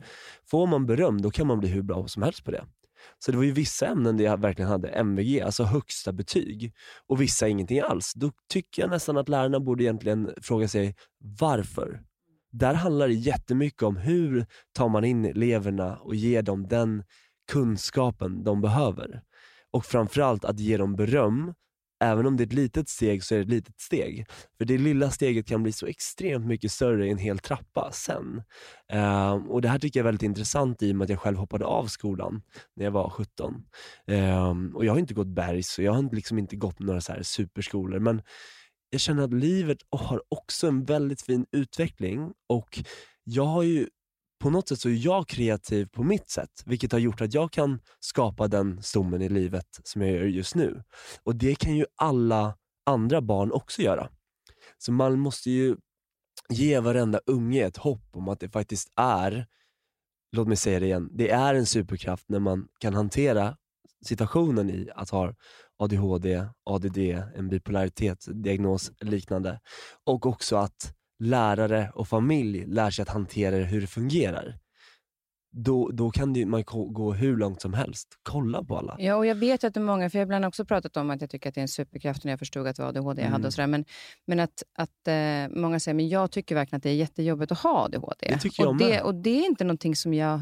[0.45, 2.65] Får man beröm, då kan man bli hur bra som helst på det.
[3.25, 6.73] Så det var ju vissa ämnen där jag verkligen hade MVG, alltså högsta betyg,
[7.07, 8.13] och vissa ingenting alls.
[8.13, 10.95] Då tycker jag nästan att lärarna borde egentligen fråga sig
[11.39, 12.01] varför.
[12.51, 17.03] Där handlar det jättemycket om hur tar man in eleverna och ger dem den
[17.51, 19.21] kunskapen de behöver.
[19.71, 21.53] Och framförallt att ge dem beröm
[22.03, 24.25] även om det är ett litet steg så är det ett litet steg.
[24.57, 28.41] För det lilla steget kan bli så extremt mycket större i en hel trappa sen.
[28.91, 31.37] Eh, och Det här tycker jag är väldigt intressant i och med att jag själv
[31.37, 32.41] hoppade av skolan
[32.75, 33.65] när jag var 17.
[34.07, 37.11] Eh, och Jag har inte gått bergs och jag har liksom inte gått några så
[37.11, 38.21] här superskolor men
[38.89, 42.79] jag känner att livet har också en väldigt fin utveckling och
[43.23, 43.87] jag har ju
[44.43, 47.51] på något sätt så är jag kreativ på mitt sätt, vilket har gjort att jag
[47.51, 50.83] kan skapa den stommen i livet som jag gör just nu.
[51.23, 54.09] Och det kan ju alla andra barn också göra.
[54.77, 55.75] Så man måste ju
[56.49, 59.47] ge varenda unge ett hopp om att det faktiskt är,
[60.31, 63.57] låt mig säga det igen, det är en superkraft när man kan hantera
[64.05, 65.33] situationen i att ha
[65.77, 66.97] ADHD, ADD,
[67.35, 69.59] en bipolaritetsdiagnos liknande.
[70.05, 74.59] Och också att lärare och familj lär sig att hantera hur det fungerar
[75.53, 78.07] då, då kan det, man gå hur långt som helst.
[78.23, 78.95] Kolla på alla.
[78.99, 81.09] Ja, och jag vet att det är många, för jag har ibland också pratat om
[81.09, 83.21] att jag tycker att det är en superkraft när jag förstod att det var ADHD
[83.21, 83.33] jag mm.
[83.33, 83.67] hade och sådär.
[83.67, 83.85] Men,
[84.25, 87.59] men att, att eh, många säger, men jag tycker verkligen att det är jättejobbigt att
[87.59, 88.27] ha ADHD.
[88.29, 88.87] Det tycker jag och med.
[88.87, 90.41] det, och det är inte någonting som jag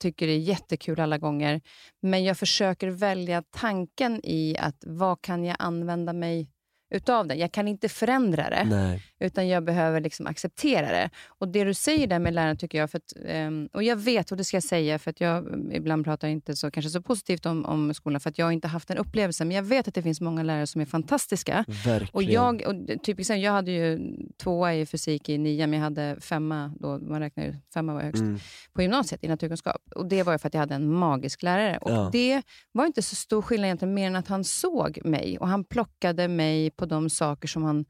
[0.00, 1.60] tycker är jättekul alla gånger.
[2.02, 6.50] Men jag försöker välja tanken i att vad kan jag använda mig
[6.94, 7.34] utav det.
[7.34, 9.02] Jag kan inte förändra det, Nej.
[9.20, 11.10] Utan jag behöver liksom acceptera det.
[11.28, 13.12] Och Det du säger där med läraren tycker jag, för att,
[13.46, 16.56] um, och jag vet, och det ska jag säga, för att jag ibland pratar inte
[16.56, 19.48] så, kanske så positivt om, om skolan, för att jag inte haft den upplevelsen.
[19.48, 21.64] Men jag vet att det finns många lärare som är fantastiska.
[21.68, 22.08] Verkligen.
[22.12, 26.16] Och jag, och typ, jag hade ju tvåa i fysik i nian, men jag hade
[26.20, 28.38] femma, då, man räknar ju femma var högst, mm.
[28.72, 29.82] på gymnasiet i naturkunskap.
[29.94, 31.78] Och Det var för att jag hade en magisk lärare.
[31.78, 32.10] Och ja.
[32.12, 35.64] Det var inte så stor skillnad egentligen, mer än att han såg mig och han
[35.64, 37.84] plockade mig på de saker som han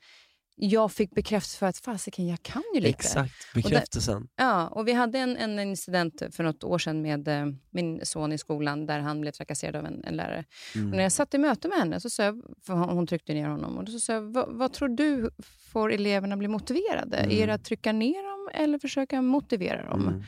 [0.61, 2.99] jag fick bekräftelse för att fasiken, jag kan ju lite.
[2.99, 4.17] Exakt, bekräftelsen.
[4.17, 7.47] Och där, ja, och vi hade en, en incident för något år sedan med eh,
[7.71, 10.45] min son i skolan där han blev trakasserad av en, en lärare.
[10.75, 10.91] Mm.
[10.91, 13.49] Och när jag satt i möte med henne, så sa jag, för hon tryckte ner
[13.49, 15.31] honom, och så sa jag, vad, vad tror du
[15.73, 17.17] får eleverna bli motiverade?
[17.17, 17.43] Mm.
[17.43, 20.09] Är det att trycka ner dem eller försöka motivera dem?
[20.09, 20.23] Mm.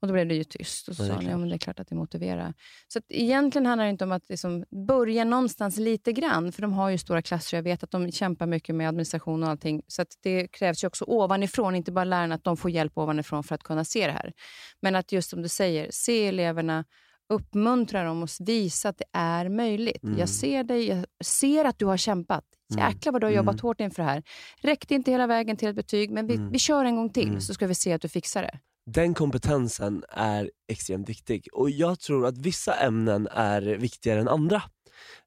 [0.00, 0.88] Och Då blev det ju tyst.
[0.88, 2.54] Och så sa han, ja, men det är klart att det motiverar.
[2.88, 6.72] Så att egentligen handlar det inte om att liksom börja någonstans lite grann, för de
[6.72, 7.56] har ju stora klasser.
[7.56, 9.82] Jag vet att de kämpar mycket med administration och allting.
[9.86, 13.44] Så att det krävs ju också ovanifrån, inte bara lärarna, att de får hjälp ovanifrån
[13.44, 14.32] för att kunna se det här.
[14.80, 16.84] Men att just som du säger, se eleverna,
[17.28, 20.02] uppmuntra dem och visa att det är möjligt.
[20.02, 20.18] Mm.
[20.18, 22.44] Jag ser dig, jag ser att du har kämpat.
[22.74, 22.88] Mm.
[22.88, 23.62] Jäklar vad du har jobbat mm.
[23.62, 24.22] hårt inför det här.
[24.62, 26.50] Räckte inte hela vägen till ett betyg, men vi, mm.
[26.50, 27.40] vi kör en gång till mm.
[27.40, 28.58] så ska vi se att du fixar det
[28.92, 34.62] den kompetensen är extremt viktig och jag tror att vissa ämnen är viktigare än andra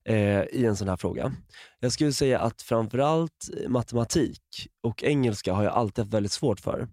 [0.05, 1.33] eh, i en sån här fråga.
[1.79, 4.41] Jag skulle säga att framförallt matematik
[4.83, 6.87] och engelska har jag alltid haft väldigt svårt för.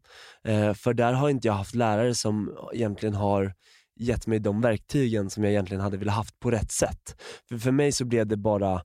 [0.44, 3.54] Eh, för där har inte jag haft lärare som egentligen har
[4.00, 7.22] gett mig de verktygen som jag egentligen hade velat haft på rätt sätt.
[7.48, 8.82] För, för mig så blev det bara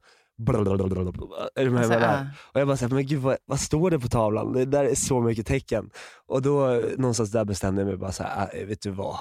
[1.78, 2.28] alltså, där?
[2.54, 4.54] Och jag bara såhär, men gud vad, vad, står det på tavlan?
[4.54, 5.90] Det där är så mycket tecken.
[6.28, 9.18] Och då någonstans där bestämde jag mig bara såhär, äh, vet du vad?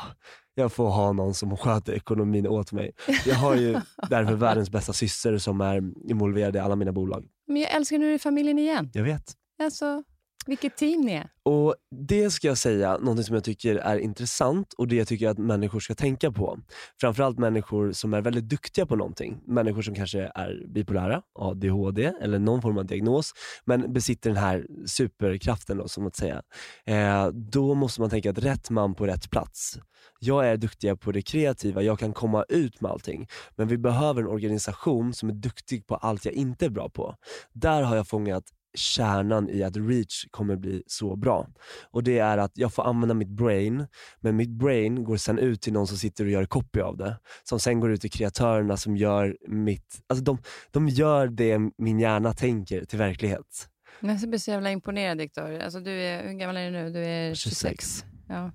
[0.54, 2.92] Jag får ha någon som sköter ekonomin åt mig.
[3.26, 3.72] Jag har ju
[4.11, 7.24] därför världens bästa syster som är involverad i alla mina bolag.
[7.46, 8.90] Men jag älskar du är i familjen igen.
[8.94, 9.32] Jag vet.
[9.62, 10.02] Alltså,
[10.48, 11.28] vilket team ni är.
[11.44, 15.28] Och Det ska jag säga, något som jag tycker är intressant och det jag tycker
[15.28, 16.59] att människor ska tänka på.
[17.00, 19.40] Framförallt människor som är väldigt duktiga på någonting.
[19.46, 23.33] Människor som kanske är bipolära, ADHD eller någon form av diagnos,
[23.64, 26.42] men besitter den här superkraften då, som att säga.
[26.87, 29.78] Eh, då måste man tänka att rätt man på rätt plats.
[30.20, 33.28] Jag är duktig på det kreativa, jag kan komma ut med allting.
[33.57, 37.16] Men vi behöver en organisation som är duktig på allt jag inte är bra på.
[37.52, 41.48] Där har jag fångat kärnan i att reach kommer bli så bra.
[41.90, 43.87] Och det är att jag får använda mitt brain,
[44.20, 47.18] men mitt brain går sen ut till någon som sitter och gör copy av det.
[47.42, 50.38] Som sen går ut till kreatörerna som gör mitt, alltså de,
[50.70, 53.68] de gör det min hjärna tänker till verklighet.
[54.00, 55.58] Jag blir så jävla imponerad Viktor.
[55.58, 56.90] Alltså, du är, hur gammal är du nu?
[56.90, 57.62] Du är 26.
[57.62, 58.12] 26.
[58.32, 58.52] Ja.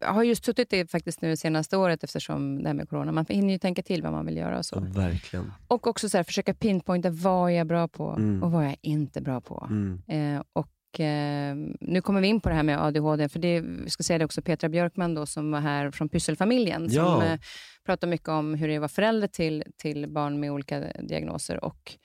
[0.00, 3.12] Jag har just suttit det faktiskt nu senaste året eftersom det här med corona.
[3.12, 4.76] Man hinner ju tänka till vad man vill göra och så.
[4.76, 5.52] Ja, verkligen.
[5.68, 8.42] Och också så här, försöka pinpointa vad jag är bra på mm.
[8.42, 9.68] och vad jag inte är bra på.
[9.70, 10.02] Mm.
[10.08, 13.28] Eh, och eh, Nu kommer vi in på det här med ADHD.
[13.28, 16.86] För det, vi ska säga det också, Petra Björkman då, som var här från Pysselfamiljen.
[16.90, 17.04] Ja.
[17.04, 17.38] Som eh,
[17.86, 21.64] pratar mycket om hur det är att vara förälder till, till barn med olika diagnoser.
[21.64, 21.98] Och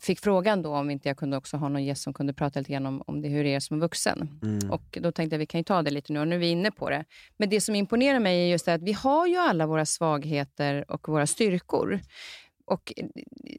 [0.00, 2.72] fick frågan då om inte jag kunde också ha någon gäst som kunde prata lite
[2.72, 4.40] grann om, om det, hur det är som vuxen.
[4.42, 4.70] Mm.
[4.70, 6.38] Och Då tänkte jag att vi kan ju ta det lite nu och nu är
[6.38, 7.04] vi inne på det.
[7.36, 10.84] Men det som imponerar mig är just det att vi har ju alla våra svagheter
[10.88, 12.00] och våra styrkor.
[12.64, 12.92] Och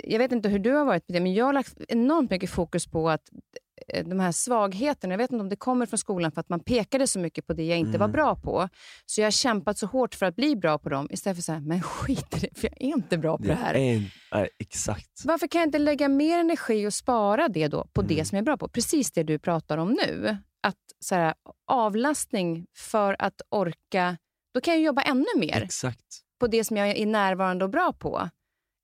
[0.04, 2.50] Jag vet inte hur du har varit med det, men jag har lagt enormt mycket
[2.50, 3.30] fokus på att
[3.73, 3.73] Eh,
[4.06, 7.08] de här svagheterna, jag vet inte om det kommer från skolan för att man pekade
[7.08, 8.00] så mycket på det jag inte mm.
[8.00, 8.70] var bra på.
[9.06, 11.46] Så jag har kämpat så hårt för att bli bra på dem istället för att
[11.46, 13.74] säga, men skit i det, för jag är inte bra på det, det här.
[13.76, 15.22] Är, är, exakt.
[15.26, 18.16] Varför kan jag inte lägga mer energi och spara det då på mm.
[18.16, 18.68] det som jag är bra på?
[18.68, 20.38] Precis det du pratar om nu.
[20.68, 21.34] Att så här,
[21.68, 24.18] Avlastning för att orka,
[24.54, 26.22] då kan jag jobba ännu mer exakt.
[26.40, 28.30] på det som jag är närvarande och bra på.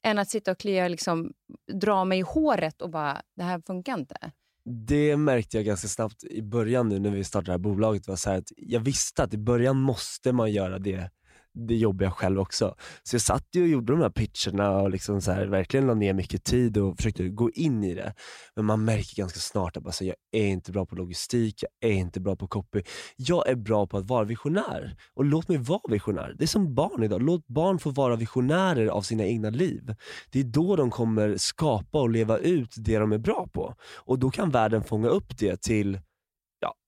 [0.05, 1.33] Än att sitta och klia, liksom,
[1.73, 4.31] dra mig i håret och bara, det här funkar inte
[4.69, 8.08] det märkte jag ganska snabbt i början nu när vi startade det här bolaget.
[8.08, 11.10] Var så att jag visste att i början måste man göra det
[11.53, 12.75] det jobbiga själv också.
[13.03, 15.93] Så jag satt ju och gjorde de här pitcherna och liksom så här, verkligen la
[15.93, 18.13] ner mycket tid och försökte gå in i det.
[18.55, 21.95] Men man märker ganska snart att alltså, jag är inte bra på logistik, jag är
[21.95, 22.83] inte bra på copy.
[23.15, 24.95] Jag är bra på att vara visionär.
[25.15, 26.35] Och låt mig vara visionär.
[26.38, 27.21] Det är som barn idag.
[27.21, 29.95] Låt barn få vara visionärer av sina egna liv.
[30.31, 33.75] Det är då de kommer skapa och leva ut det de är bra på.
[33.95, 35.99] Och då kan världen fånga upp det till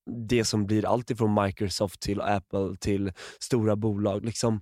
[0.05, 4.25] det som blir allt ifrån Microsoft till Apple till stora bolag.
[4.25, 4.61] Liksom,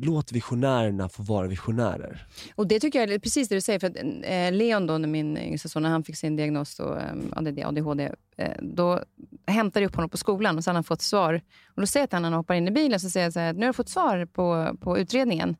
[0.00, 2.26] låt visionärerna få vara visionärer.
[2.54, 3.78] Och Det tycker jag är precis det du säger.
[3.78, 6.94] För att, eh, Leon, då, när min yngsta son, när han fick sin diagnos då,
[6.94, 9.04] eh, ADHD, eh, då
[9.46, 11.40] hämtade jag upp honom på skolan och så hade han fått svar.
[11.74, 13.32] Och Då säger jag till honom när han hoppar in i bilen, så säger jag
[13.32, 15.56] så här, nu har du fått svar på, på utredningen.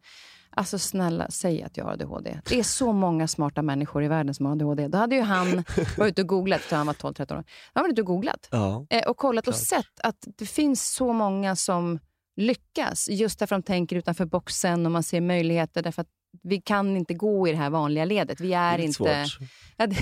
[0.57, 2.41] Alltså snälla, säg att jag har ADHD.
[2.49, 4.89] Det är så många smarta människor i världen som har ADHD.
[4.89, 5.65] Då hade ju han
[5.99, 7.45] varit ute och googlat, han var 12-13 år.
[7.73, 9.55] Han var ute och googlat ja, eh, och kollat klart.
[9.55, 11.99] och sett att det finns så många som
[12.37, 13.09] lyckas.
[13.11, 15.83] Just därför de tänker utanför boxen och man ser möjligheter.
[15.83, 16.09] Därför att
[16.43, 18.41] vi kan inte gå i det här vanliga ledet.
[18.41, 19.27] Vi är, det är inte...
[19.27, 19.49] svårt.
[19.77, 19.97] Ja, det...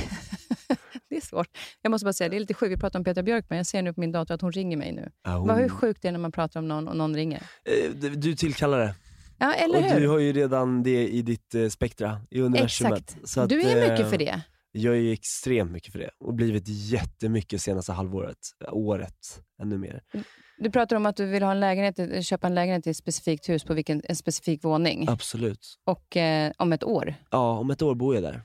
[1.11, 1.49] det är svårt.
[1.83, 2.73] Jag måste bara säga, det är lite sjukt.
[2.73, 3.57] Vi pratar om Petra Björkman.
[3.57, 5.11] Jag ser nu på min dator att hon ringer mig nu.
[5.27, 7.43] Hon- Vad hur sjukt det är när man pratar om någon och någon ringer.
[7.65, 8.95] Eh, du- Du tillkallar det.
[9.39, 10.01] Ja, eller och hur?
[10.01, 13.17] du har ju redan det i ditt eh, spektra, i universumet.
[13.23, 13.39] Exakt.
[13.39, 14.41] Att, du är mycket eh, för det.
[14.73, 18.39] Jag är ju extremt mycket för det och blivit jättemycket senaste halvåret,
[18.71, 20.03] året ännu mer.
[20.59, 23.49] Du pratar om att du vill ha en lägenhet, köpa en lägenhet i ett specifikt
[23.49, 25.09] hus på vilken, en specifik våning.
[25.09, 25.79] Absolut.
[25.85, 27.15] Och eh, om ett år.
[27.31, 28.43] Ja, om ett år bor jag där.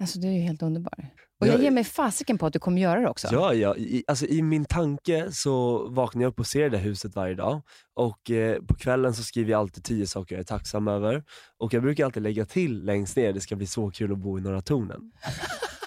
[0.00, 1.10] Alltså, du är ju helt underbar.
[1.40, 3.28] Och Jag- jag ger mig fasiken på att du kommer göra det också.
[3.32, 6.78] Ja, ja i, alltså, i min tanke så vaknar jag upp och ser det där
[6.78, 7.60] huset varje dag
[7.96, 11.24] och eh, på kvällen så skriver jag alltid tio saker jag är tacksam över
[11.58, 14.38] och jag brukar alltid lägga till längst ner, det ska bli så kul att bo
[14.38, 15.12] i Norra Tornen.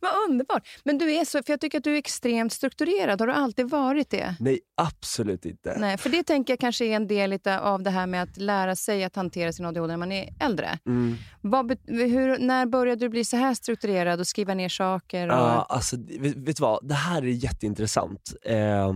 [0.00, 0.68] Vad underbart.
[0.84, 3.20] Men du är så, för jag tycker att du är extremt strukturerad.
[3.20, 4.34] Har du alltid varit det?
[4.40, 5.76] Nej, absolut inte.
[5.78, 8.36] Nej, för det tänker jag kanske är en del lite av det här med att
[8.36, 10.78] lära sig att hantera sin ADHD när man är äldre.
[10.86, 11.16] Mm.
[11.40, 15.28] Vad, hur, när började du bli så här strukturerad och skriva ner saker?
[15.28, 15.34] Och...
[15.34, 16.88] Ja, alltså, vet, vet du vad?
[16.88, 18.34] Det här är jätteintressant.
[18.42, 18.92] Eh,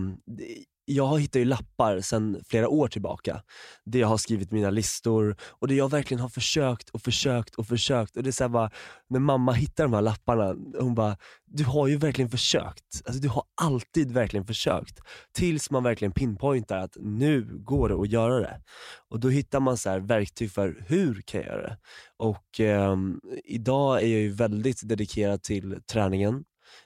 [0.85, 3.41] jag hittar ju lappar sedan flera år tillbaka,
[3.85, 7.67] där jag har skrivit mina listor och där jag verkligen har försökt och försökt och
[7.67, 8.17] försökt.
[8.17, 8.71] Och det är så här bara,
[9.09, 12.83] när mamma hittar de här lapparna, hon bara, du har ju verkligen försökt.
[13.05, 14.99] Alltså, du har alltid verkligen försökt.
[15.33, 18.61] Tills man verkligen pinpointar att nu går det att göra det.
[19.09, 21.77] Och då hittar man så här verktyg för hur kan jag göra det?
[22.17, 22.97] Och eh,
[23.43, 26.43] idag är jag ju väldigt dedikerad till träningen,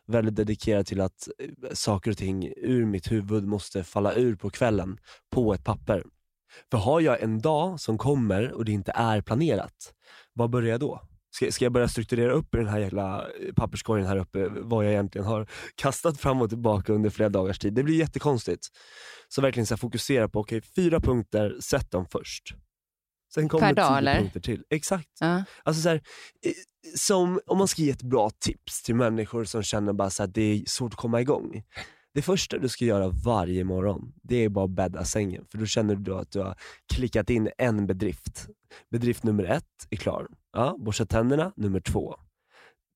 [0.07, 4.49] väldigt dedikerad till att eh, saker och ting ur mitt huvud måste falla ur på
[4.49, 4.97] kvällen
[5.31, 6.03] på ett papper.
[6.71, 9.93] För har jag en dag som kommer och det inte är planerat,
[10.33, 11.01] vad börjar jag då?
[11.31, 14.85] Ska, ska jag börja strukturera upp i den här jävla eh, papperskorgen här uppe vad
[14.85, 17.73] jag egentligen har kastat fram och tillbaka under flera dagars tid?
[17.73, 18.67] Det blir jättekonstigt.
[19.27, 22.55] Så verkligen så här, fokusera på, okej fyra punkter, sätt dem först.
[23.33, 24.19] Sen kommer Per dag, eller?
[24.19, 24.63] punkter till.
[24.69, 25.09] Exakt.
[25.19, 25.43] Ja.
[25.63, 25.95] Alltså så här,
[26.45, 26.51] eh,
[26.95, 30.27] som om man ska ge ett bra tips till människor som känner bara så här,
[30.27, 31.63] det är svårt att komma igång.
[32.13, 35.45] Det första du ska göra varje morgon, det är bara att bädda sängen.
[35.51, 36.55] För då känner du då att du har
[36.93, 38.47] klickat in en bedrift.
[38.91, 40.27] Bedrift nummer ett är klar.
[40.53, 42.15] Ja, borsta tänderna, nummer två.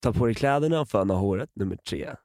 [0.01, 2.15] Ta på dig kläderna och föna håret, nummer tre.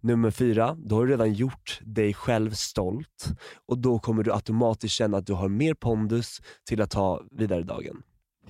[0.00, 3.26] Nummer fyra, då har du redan gjort dig själv stolt
[3.66, 7.62] och då kommer du automatiskt känna att du har mer pondus till att ta vidare
[7.62, 8.02] dagen.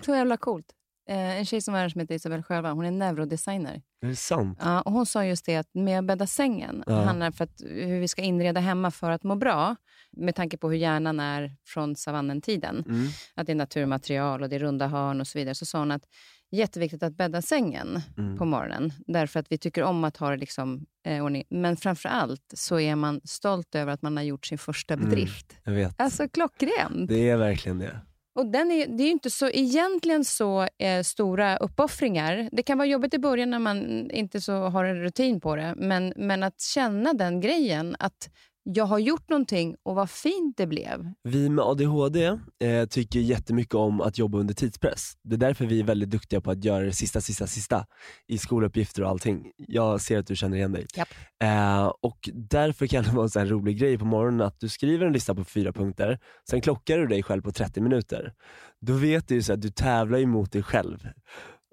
[0.05, 0.67] Så jävla coolt.
[1.09, 3.83] Eh, en tjej som var här som heter Isabel Sjölva, hon är neurodesigner.
[4.03, 4.59] Är det sant?
[4.63, 7.03] Ja, och hon sa just det att med att bädda sängen Ja.
[7.03, 9.77] handlar för att, hur vi ska inreda hemma för att må bra.
[10.13, 12.85] Med tanke på hur hjärnan är från savannentiden.
[12.89, 13.07] Mm.
[13.35, 15.55] Att det är naturmaterial och det är runda hörn och så vidare.
[15.55, 16.03] Så sa hon att
[16.53, 18.39] jätteviktigt att bädda sängen Mm.
[18.39, 18.93] på morgonen.
[19.07, 21.45] Därför att vi tycker om att ha det liksom, eh, ordning.
[21.51, 25.09] Men framför allt så är man stolt över att man har gjort sin första Mm.
[25.09, 25.57] bedrift.
[25.65, 26.01] Jag vet.
[26.01, 27.09] Alltså klockrent.
[27.09, 28.01] Det är verkligen det.
[28.35, 32.49] Och den är, det är ju inte så, egentligen så eh, stora uppoffringar.
[32.53, 35.75] Det kan vara jobbigt i början när man inte så har en rutin på det.
[35.77, 38.31] Men, men att känna den grejen, att
[38.69, 41.13] jag har gjort någonting och vad fint det blev.
[41.23, 45.13] Vi med ADHD eh, tycker jättemycket om att jobba under tidspress.
[45.23, 47.87] Det är därför vi är väldigt duktiga på att göra det sista, sista, sista
[48.27, 49.53] i skoluppgifter och allting.
[49.57, 50.87] Jag ser att du känner igen dig.
[50.97, 51.09] Japp.
[51.43, 54.69] Eh, och därför kan det vara en sån här rolig grej på morgonen att du
[54.69, 56.19] skriver en lista på fyra punkter,
[56.51, 58.33] sen klockar du dig själv på 30 minuter.
[58.81, 61.09] Då vet du ju så att du tävlar ju mot dig själv.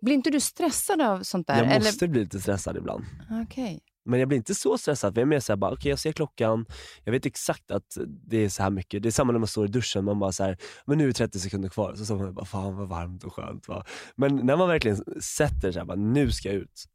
[0.01, 1.65] Blir inte du stressad av sånt där?
[1.65, 3.05] Jag måste bli lite stressad ibland.
[3.29, 3.43] Eller?
[3.43, 3.81] Okej.
[4.05, 6.11] Men jag blir inte så stressad, för jag är mer såhär, okej okay, jag ser
[6.11, 6.65] klockan,
[7.03, 9.03] jag vet exakt att det är så här mycket.
[9.03, 11.13] Det är samma när man står i duschen, man bara såhär, men nu är det
[11.13, 11.95] 30 sekunder kvar.
[11.95, 13.67] Så står man bara, fan vad varmt och skönt.
[13.67, 13.85] Va?
[14.15, 16.85] Men när man verkligen sätter sig, bara, nu ska jag ut.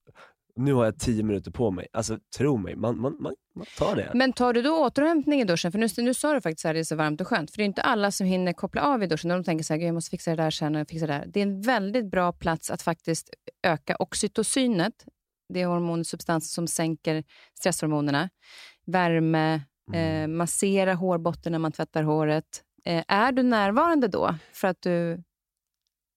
[0.57, 1.87] nu har jag tio minuter på mig.
[1.93, 4.11] Alltså tro mig, man, man, man, man tar det.
[4.15, 5.73] Men tar du då återhämtning i duschen?
[5.73, 7.51] För nu, nu sa du faktiskt att det är så varmt och skönt.
[7.51, 9.31] För det är inte alla som hinner koppla av i duschen.
[9.31, 11.27] De tänker så här, jag måste fixa det där sen och fixa det där.
[11.27, 13.31] Det är en väldigt bra plats att faktiskt
[13.63, 15.05] öka oxytocinet.
[15.49, 17.25] Det är hormonsubstanser som sänker
[17.59, 18.29] stresshormonerna.
[18.87, 19.61] Värme,
[19.95, 20.23] Mm.
[20.33, 22.45] eh, massera hårbotten när man tvättar håret.
[22.85, 24.35] Eh, är du närvarande då?
[24.53, 25.23] För att du...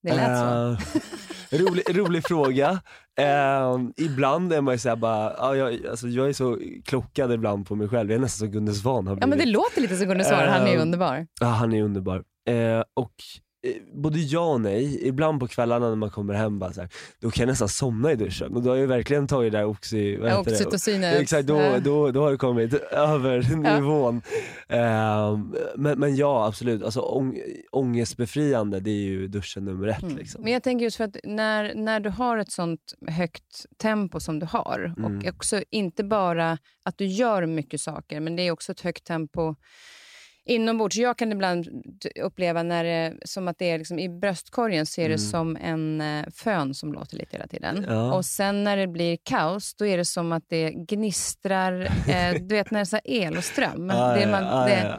[0.02, 0.44] Det lät så.
[1.56, 2.80] Eh, rolig, rolig fråga.
[3.18, 7.66] Eh, ibland är man ju såhär bara, ja, jag, alltså, jag är så klockad ibland
[7.66, 8.10] på mig själv.
[8.10, 10.48] Jag är nästan som Gunde Svan har Ja, men det låter lite som Gunde Svan.
[10.48, 11.26] Han är ju Eh, underbar.
[11.40, 12.24] Ja, han är underbar.
[12.48, 13.14] Eh, och
[13.94, 15.08] både ja och nej.
[15.08, 16.90] Ibland på kvällarna när man kommer hem, bara så här,
[17.20, 18.54] då kan jag nästan somna i duschen.
[18.54, 20.16] Och då har jag verkligen tagit det där oxy...
[20.18, 20.56] Vad Ja, heter det?
[20.56, 21.20] Oxytocinet.
[21.20, 21.78] Exakt, då, Ja.
[21.80, 24.22] då, då har det kommit över nivån.
[24.68, 26.82] Ehm, men, men ja, absolut.
[26.82, 27.38] Alltså, ång,
[27.70, 30.02] ångestbefriande, det är ju duschen nummer ett.
[30.02, 30.16] Mm.
[30.16, 30.42] Liksom.
[30.42, 34.38] Men jag tänker just för att när, när du har ett sånt högt tempo som
[34.38, 35.16] du har Mm.
[35.18, 39.04] och också inte bara att du gör mycket saker, men det är också ett högt
[39.04, 39.54] tempo
[40.44, 40.96] inombords.
[40.96, 41.68] Jag kan ibland
[42.20, 45.18] uppleva när det, som att det är liksom, i bröstkorgen så är det Mm.
[45.30, 47.84] som en eh, fön som låter lite hela tiden.
[47.88, 48.14] Ja.
[48.14, 52.54] Och sen när det blir kaos, då är det som att det gnistrar, eh, du
[52.54, 53.88] vet när det är så el och ström.
[53.92, 54.98] Ja, det man, ja, det.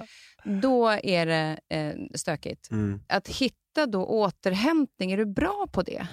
[0.61, 2.71] Då är det eh, stökigt.
[2.71, 2.99] Mm.
[3.07, 6.07] Att hitta då återhämtning, är du bra på det?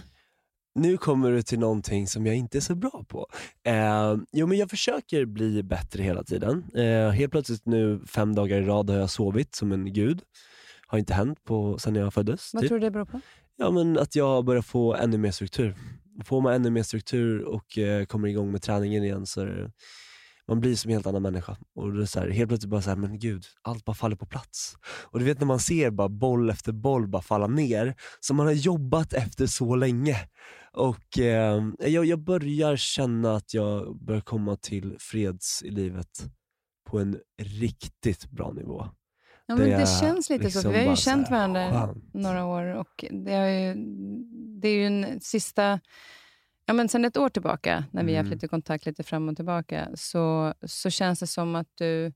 [0.75, 3.27] Nu kommer du till någonting som jag inte är så bra på.
[3.67, 6.65] Eh, jo men jag försöker bli bättre hela tiden.
[6.75, 10.23] Eh, helt plötsligt nu fem dagar i rad har jag sovit som en gud.
[10.87, 12.51] Har inte hänt på, sen jag föddes.
[12.55, 12.69] Vad typ.
[12.69, 13.21] tror du det beror på?
[13.57, 15.77] Ja men att jag börjar få ännu mer struktur.
[16.25, 19.71] Får man ännu mer struktur och eh, kommer igång med träningen igen så det,
[20.51, 21.57] man blir som en helt annan människa.
[21.75, 24.17] Och det är så här, helt plötsligt bara så här, men gud, allt bara faller
[24.17, 24.77] på plats.
[24.85, 28.47] Och du vet när man ser bara boll efter boll bara falla ner, som man
[28.47, 30.17] har jobbat efter så länge.
[30.73, 36.31] Och eh, jag, jag börjar känna att jag börjar komma till freds i livet
[36.91, 38.87] på en riktigt bra nivå.
[39.47, 41.37] Ja, men det, är känns lite så, liksom för vi har ju så känt här
[41.37, 42.15] varandra skönt.
[42.15, 43.75] några år och det, har ju,
[44.61, 45.81] det är ju en sista...
[46.67, 48.37] Ja, men sen ett år tillbaka, när vi har haft Mm.
[48.37, 52.13] lite kontakt lite fram och tillbaka, så, så känns det som att du,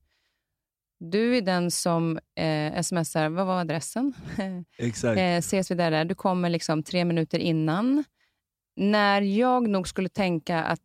[1.01, 4.13] du är den som eh, smsar, vad var adressen?
[4.79, 5.19] Exakt.
[5.19, 6.05] eh, ses vi där, där.
[6.05, 8.05] Du kommer liksom tre minuter innan.
[8.77, 10.81] När jag nog skulle tänka att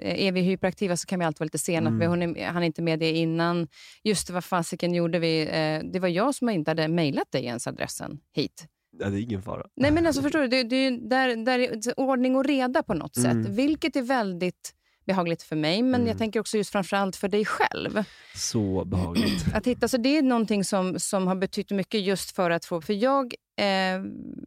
[0.00, 2.00] eh, är vi hyperaktiva så kan vi alltid vara lite sena, Mm.
[2.00, 3.68] för hon är, han är inte med det innan.
[4.04, 5.40] Just vad fasiken gjorde vi?
[5.42, 8.66] Eh, det var jag som inte hade mejlat dig ens adressen hit.
[8.98, 9.66] Ja, det är ingen fara.
[9.76, 12.94] Nej men alltså förstår du, det, det är där, där är ordning och reda på
[12.94, 13.44] något Mm.
[13.44, 13.52] sätt.
[13.52, 14.74] Vilket är väldigt
[15.06, 16.06] behagligt för mig, men Mm.
[16.08, 18.04] jag tänker också just framförallt för dig själv.
[18.34, 19.44] Så behagligt.
[19.54, 22.80] Att hitta, så det är någonting som, som har betytt mycket just för att få...
[22.80, 23.24] För jag,
[23.56, 24.02] eh,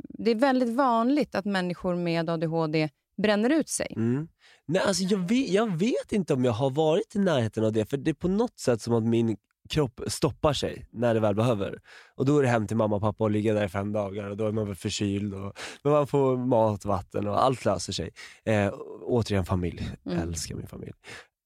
[0.10, 2.90] det är väldigt vanligt att människor med ADHD
[3.22, 3.94] bränner ut sig.
[3.96, 4.28] Mm.
[4.66, 7.86] Nej, alltså jag, vet, jag vet inte om jag har varit i närheten av det,
[7.86, 9.38] för det är på något sätt som att min
[9.68, 11.80] kropp stoppar sig när det väl behöver.
[12.16, 14.30] Och Då är det hem till mamma och pappa och ligga där i fem dagar
[14.30, 15.34] och då är man väl förkyld.
[15.34, 15.54] Och,
[15.84, 18.10] men man får mat, vatten och allt löser sig.
[18.46, 19.90] Eh, återigen familj.
[20.06, 20.18] Mm.
[20.20, 20.92] Älskar min familj.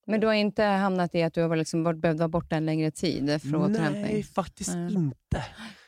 [0.07, 2.91] Men du har inte hamnat i att du har liksom behövt vara borta en längre
[2.91, 4.03] tid för återhämtning?
[4.03, 4.93] Nej, faktiskt Nej.
[4.93, 5.45] inte.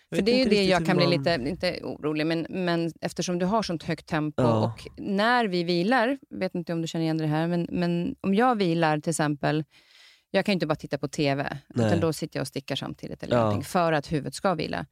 [0.09, 2.91] Jag För det är ju det jag kan bli man- lite, inte orolig, men, men
[3.01, 4.63] eftersom du har sånt högt tempo Ja.
[4.65, 8.33] och när vi vilar, vet inte om du känner igen det här, men, men om
[8.35, 9.63] jag vilar till exempel,
[10.35, 11.87] jag kan inte bara titta på TV, Nej.
[11.87, 13.61] utan då sitter jag och stickar samtidigt eller Ja.
[13.61, 14.85] för att huvudet ska vila.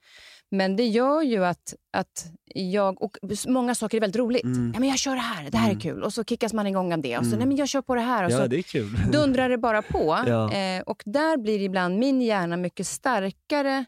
[0.51, 2.25] Men det gör ju att, att
[2.55, 3.17] jag, och
[3.47, 4.43] många saker är väldigt roligt.
[4.43, 4.71] Mm.
[4.73, 5.77] Ja, men jag kör det här, det här Mm.
[5.77, 6.03] är kul.
[6.03, 7.17] Och så kickas man igång av det.
[7.17, 7.39] Och så, Mm.
[7.39, 8.23] nej men jag kör på det här.
[8.25, 8.89] Och Ja, så det är kul.
[9.11, 10.19] dundrar det bara på.
[10.27, 10.53] Ja.
[10.53, 13.85] Eh, och där blir ibland min hjärna mycket starkare.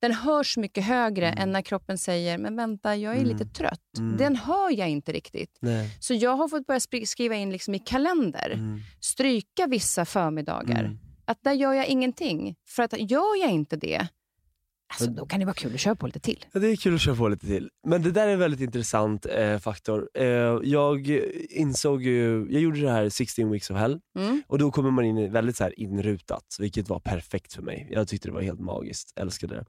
[0.00, 1.42] Den hörs mycket högre Mm.
[1.42, 3.28] än när kroppen säger, men vänta, jag är Mm.
[3.28, 3.98] lite trött.
[3.98, 4.16] Mm.
[4.16, 5.58] Den hör jag inte riktigt.
[5.60, 5.96] Nej.
[6.00, 8.80] Så jag har fått börja skriva in liksom i kalender, Mm.
[9.00, 10.84] stryka vissa förmiddagar.
[10.84, 10.98] Mm.
[11.24, 12.54] Att där gör jag ingenting.
[12.68, 14.08] För att gör jag inte det,
[14.88, 16.44] alltså, då kan det vara kul att köra på lite till.
[16.52, 17.70] Ja, det är kul att köra på lite till.
[17.86, 20.08] Men det där är en väldigt intressant eh, faktor.
[20.14, 20.26] Eh,
[20.62, 21.20] jag
[21.50, 24.42] insåg ju, jag gjorde det här 16 weeks of hell Mm.
[24.46, 27.88] och då kommer man in i väldigt så här inrutat, vilket var perfekt för mig.
[27.90, 29.64] Jag tyckte det var helt magiskt, älskade det.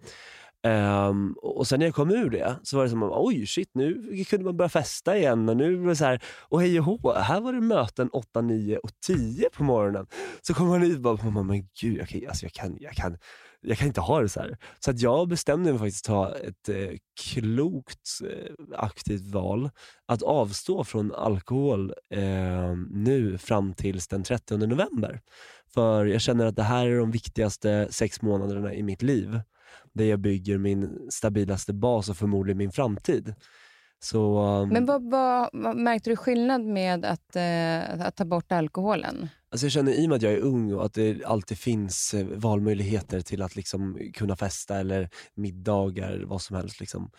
[0.68, 3.70] Um, och sen när jag kom ur det så var det som, att, oj shit
[3.74, 6.86] nu kunde man börja festa igen och nu var det så här, och hej och
[6.86, 10.08] hå, här var det möten 8, 9 och 10 på morgonen.
[10.42, 12.94] Så kommer man ut och bara, "Men- men gud jag kan, alltså jag kan, jag
[12.94, 13.18] kan
[13.62, 14.58] jag kan inte ha det så här.
[14.80, 19.70] Så att jag bestämde mig faktiskt ta ett eh, klokt eh, aktivt val
[20.06, 25.22] att avstå från alkohol eh, nu fram tills den 30 november.
[25.74, 29.40] För jag känner att det här är de viktigaste sex månaderna i mitt liv.
[29.94, 33.34] Där jag bygger min stabilaste bas och förmodligen min framtid.
[34.00, 38.52] Så, um, Men vad, vad, vad märkte du skillnad med att, eh, att ta bort
[38.52, 39.30] alkoholen?
[39.52, 42.14] Alltså jag känner i och med att jag är ung och att det alltid finns
[42.14, 46.80] eh, valmöjligheter till att liksom kunna festa eller middagar, vad som helst.
[46.80, 47.12] Liksom.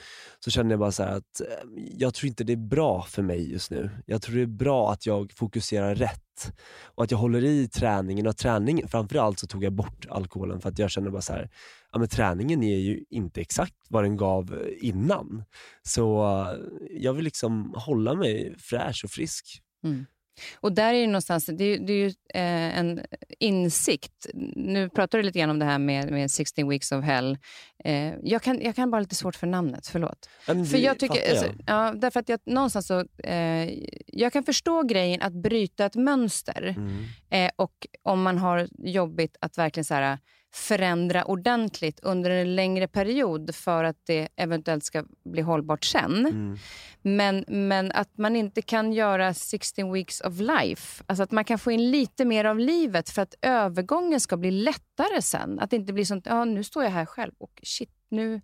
[0.45, 3.23] Så känner jag bara så här att eh, jag tror inte det är bra för
[3.23, 3.91] mig just nu.
[4.07, 6.53] Jag tror det är bra att jag fokuserar rätt
[6.83, 8.27] och att jag håller i träningen.
[8.27, 11.51] Och träningen, framförallt så tog jag bort alkoholen för att jag känner bara så här,
[11.93, 15.45] ja, men träningen är ju inte exakt vad den gav eh, innan.
[15.83, 16.47] Så
[16.91, 19.63] jag vill liksom hålla mig fräsch och frisk.
[19.85, 20.07] Mm.
[20.55, 23.01] Och där är det någonstans, det är, det är ju eh, en
[23.39, 24.27] insikt.
[24.57, 27.39] Nu pratar du lite grann om det här med, med 16 weeks of hell.
[27.85, 30.29] Eh, jag, kan, jag kan bara lite svårt för namnet, förlåt.
[30.47, 31.31] Men För jag tycker, jag.
[31.31, 33.71] alltså, ja, därför att jag någonstans så, eh,
[34.07, 36.75] jag kan förstå grejen att bryta ett mönster.
[36.77, 37.05] Mm.
[37.31, 40.19] Eh, och om man har jobbigt att verkligen så här,
[40.53, 46.27] förändra ordentligt under en längre period för att det eventuellt ska bli hållbart sen.
[46.27, 46.59] Mm.
[47.03, 51.05] Men, men att man inte kan göra 16 weeks of life.
[51.07, 54.51] Alltså att man kan få in lite mer av livet för att övergången ska bli
[54.51, 55.61] lättare sen.
[55.61, 58.41] Att det inte blir sånt, ja nu står jag här själv och shit, nu,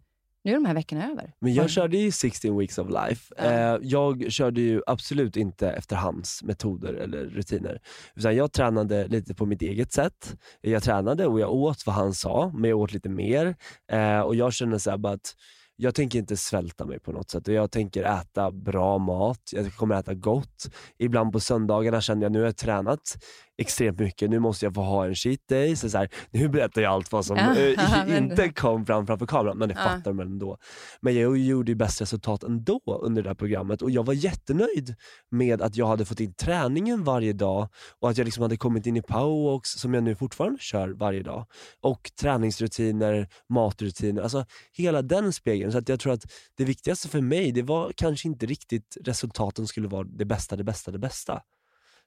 [0.47, 1.33] nu är de här veckorna över.
[1.39, 3.35] Men jag körde ju 16 weeks of life.
[3.39, 7.81] Eh, jag körde ju absolut inte efter hans metoder eller rutiner.
[8.15, 10.37] Utan jag tränade lite på mitt eget sätt.
[10.61, 13.57] Jag tränade och jag åt vad han sa, men jag åt lite mer.
[13.93, 15.35] Eh, och Jag kände så här att
[15.77, 17.49] jag tänker inte svälta mig på något sätt.
[17.49, 20.71] Jag tänker äta bra mat, jag kommer äta gott.
[20.99, 23.17] Ibland på söndagarna känner jag nu har jag tränat
[23.59, 25.77] extremt mycket, nu måste jag få ha en cheat day.
[25.77, 29.59] Så så här, nu berättar jag allt vad som eh, inte kom fram framför kameran,
[29.59, 30.59] men det fattar man ändå.
[31.01, 34.95] Men jag gjorde ju bäst resultat ändå under det här programmet och jag var jättenöjd
[35.31, 37.69] med att jag hade fått in träningen varje dag
[38.01, 41.23] och att jag liksom hade kommit in i powerwalks som jag nu fortfarande kör varje
[41.23, 41.47] dag.
[41.81, 45.73] Och träningsrutiner, matrutiner, alltså hela den spegeln.
[45.73, 46.25] Så att jag tror att
[46.57, 50.65] det viktigaste för mig, det var kanske inte riktigt resultaten skulle vara det bästa, det
[50.65, 51.43] bästa, det bästa.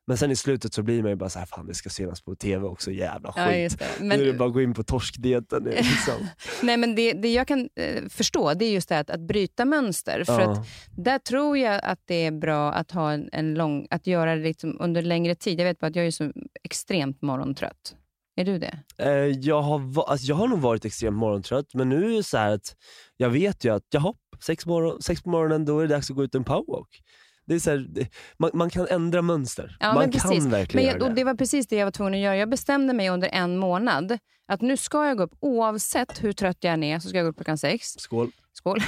[0.09, 2.21] Men sen i slutet så blir man ju bara så här, fan det ska synas
[2.21, 3.77] på TV också, jävla skit.
[3.79, 4.03] Ja, det.
[4.03, 5.63] Nu är det Men, bara att gå in på torskdieten.
[5.63, 6.27] Liksom.
[6.61, 9.19] nej, men det, det jag kan eh, förstå det är just det här att, att
[9.19, 10.23] bryta mönster.
[10.23, 10.51] För Ja.
[10.51, 14.35] att där tror jag att det är bra att, ha en, en lång, att göra
[14.35, 15.59] det liksom under längre tid.
[15.59, 16.31] Jag vet bara att jag är så
[16.63, 17.95] extremt morgontrött.
[18.35, 18.79] Är du det?
[18.97, 22.37] Eh, jag, har, alltså jag har nog varit extremt morgontrött, men nu är det så
[22.37, 22.75] här att
[23.17, 26.15] jag vet ju att jaha, sex, morgon, sex på morgonen då är det dags att
[26.15, 27.01] gå ut en powerwalk.
[27.49, 29.77] Det är så här, man, man kan ändra mönster.
[29.79, 31.15] Ja, man kan verkligen jag, göra det.
[31.15, 32.37] det var precis det jag var tvungen att göra.
[32.37, 36.57] Jag bestämde mig under en månad att nu ska jag gå upp oavsett hur trött
[36.59, 36.99] jag än är.
[36.99, 37.93] Så ska jag gå upp klockan sex.
[37.97, 38.31] Skål.
[38.53, 38.79] Skål.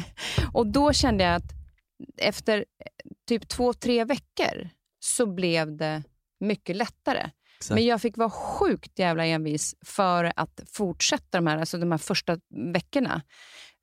[0.52, 1.52] och då kände jag att
[2.16, 2.64] efter eh,
[3.28, 4.68] typ två, tre veckor
[5.00, 6.02] så blev det
[6.40, 7.30] mycket lättare.
[7.56, 7.74] Exakt.
[7.74, 11.98] Men jag fick vara sjukt jävla envis för att fortsätta de här, alltså de här
[11.98, 12.38] första
[12.72, 13.22] veckorna.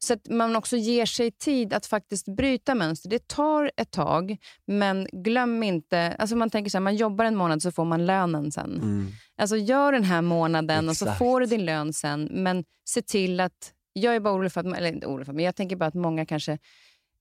[0.06, 3.10] Så att man också ger sig tid att faktiskt bryta mönster.
[3.10, 4.38] Det tar ett tag,
[4.68, 6.16] men glöm inte...
[6.20, 8.74] Alltså man tänker så här, man jobbar en månad så får man lönen sen.
[8.76, 9.08] Mm.
[9.38, 11.20] Alltså gör den här månaden och så Exakt.
[11.20, 12.30] får du din lön sen.
[12.32, 13.72] Men se till att...
[13.93, 14.78] Jag är bara orolig för att...
[14.78, 16.58] Eller inte orolig för, men jag tänker bara att många kanske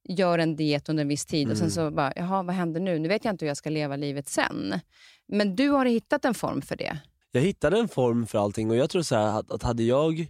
[0.08, 1.70] gör en diet under en viss tid och sen Mm.
[1.74, 2.98] så bara, jaha, vad händer nu?
[2.98, 4.80] Nu vet jag inte hur jag ska leva livet sen.
[5.28, 6.98] Men du har hittat en form för det.
[7.32, 10.26] Jag hittade en form för allting och jag tror så här att, att hade jag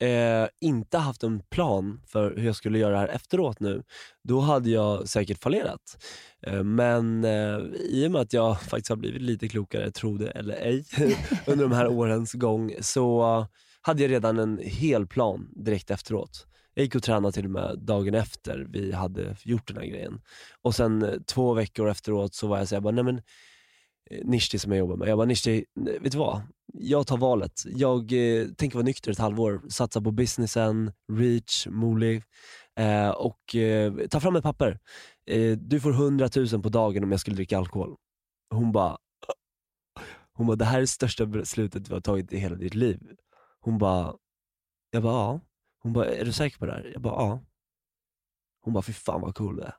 [0.00, 3.82] eh, inte haft en plan för hur jag skulle göra det här efteråt nu,
[4.24, 6.04] då hade jag säkert fallerat.
[6.42, 10.30] Eh, men eh, i och med att jag faktiskt har blivit lite klokare, tro det
[10.30, 10.84] eller ej,
[11.46, 13.46] under de här årens gång, så
[13.80, 16.46] hade jag redan en hel plan direkt efteråt.
[16.74, 20.20] Jag gick och tränade till och med dagen efter vi hade gjort den här grejen.
[20.62, 23.22] Och sen eh, två veckor efteråt så var jag såhär, nej men
[24.24, 25.08] Nishti som jag jobbar med.
[25.08, 26.42] Jag bara, Nishti, vet du vad?
[26.72, 27.62] Jag tar valet.
[27.66, 32.22] Jag eh, tänker vara nykter ett halvår, satsa på businessen, reach, Moli
[32.76, 34.78] eh, och eh, ta fram ett papper.
[35.30, 37.96] Eh, du får 100 000 på dagen om jag skulle dricka alkohol.
[38.54, 38.98] Hon bara,
[40.32, 43.00] hon bara, det här är det största beslutet du har tagit i hela ditt liv.
[43.60, 44.14] Hon bara,
[44.90, 45.40] jag bara ja.
[45.82, 46.90] Hon bara, är du säker på det här?
[46.92, 47.40] Jag bara ja.
[48.64, 49.74] Hon bara, fy fan vad cool du är.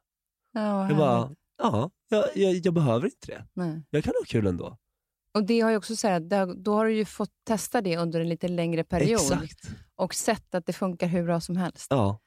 [0.52, 3.46] Ja, Jag bara, ja, jag, jag, jag behöver inte det.
[3.54, 3.84] Nej.
[3.90, 4.78] Jag kan ha kul ändå.
[5.34, 8.20] Och det har ju också så här, då har du ju fått testa det under
[8.22, 9.70] en lite längre period Exakt.
[9.96, 11.88] och sett att det funkar hur bra som helst.
[11.90, 12.20] Ja,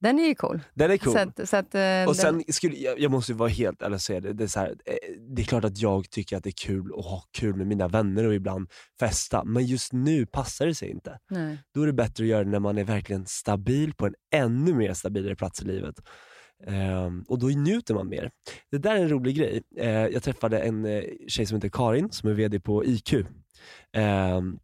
[0.00, 0.60] Den är ju cool.
[0.74, 1.12] den är cool.
[1.12, 3.94] Så att, så att, eh, och den- sen skulle, jag, jag måste vara helt ärlig
[3.94, 4.94] och säga det, det är, så här, eh,
[5.34, 7.88] det är klart att jag tycker att det är kul att ha kul med mina
[7.88, 8.68] vänner och ibland
[9.00, 11.18] festa, men just nu passar det sig inte.
[11.30, 11.58] nej.
[11.74, 14.74] Då är det bättre att göra det när man är verkligen stabil på en ännu
[14.74, 15.94] mer stabilare plats i livet.
[16.66, 18.30] Ehm, och då njuter man mer.
[18.70, 19.62] Det där är en rolig grej.
[19.76, 23.14] Eh, jag träffade en eh, tjej som heter Karin som är VD på IQ.
[23.92, 24.58] Ehm,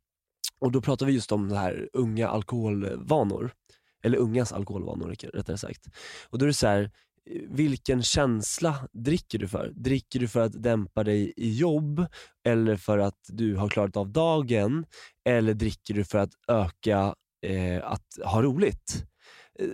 [0.59, 3.53] och då pratade vi just om det här unga alkoholvanor.
[4.03, 5.87] Eller ungas alkoholvanor rättare sagt.
[6.31, 6.91] Och då är det så här,
[7.49, 9.73] vilken känsla dricker du för?
[9.75, 12.07] Dricker du för att dämpa dig i jobb
[12.45, 14.85] eller för att du har klarat av dagen?
[15.25, 17.15] Eller dricker du för att öka
[17.47, 19.10] eh, att ha roligt?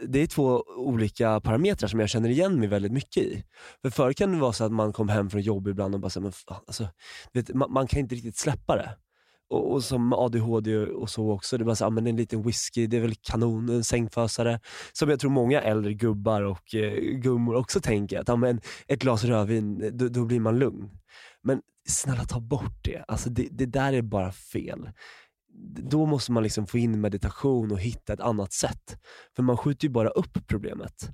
[0.08, 3.44] Det är två olika parametrar som jag känner igen mig väldigt mycket i.
[3.82, 6.10] För Förr kan det vara så att man kom hem från jobb ibland och bara,
[6.10, 6.88] så, men, fan, alltså,
[7.32, 8.96] vet, man, man, kan inte riktigt släppa det
[9.50, 11.58] och, och som ADHD och så också.
[11.58, 14.60] Det var så, här, men en liten whisky, det är väl kanon, en sängfösare.
[14.92, 19.24] Som jag tror många äldre gubbar och eh, gummor också tänker, att men ett glas
[19.24, 20.90] rödvin, då, då, blir man lugn.
[21.42, 23.04] Men snälla ta bort det.
[23.08, 24.90] Alltså det, det där är bara fel.
[25.90, 28.98] Då måste man liksom få in meditation och hitta ett annat sätt.
[29.36, 31.10] För man skjuter ju bara upp problemet.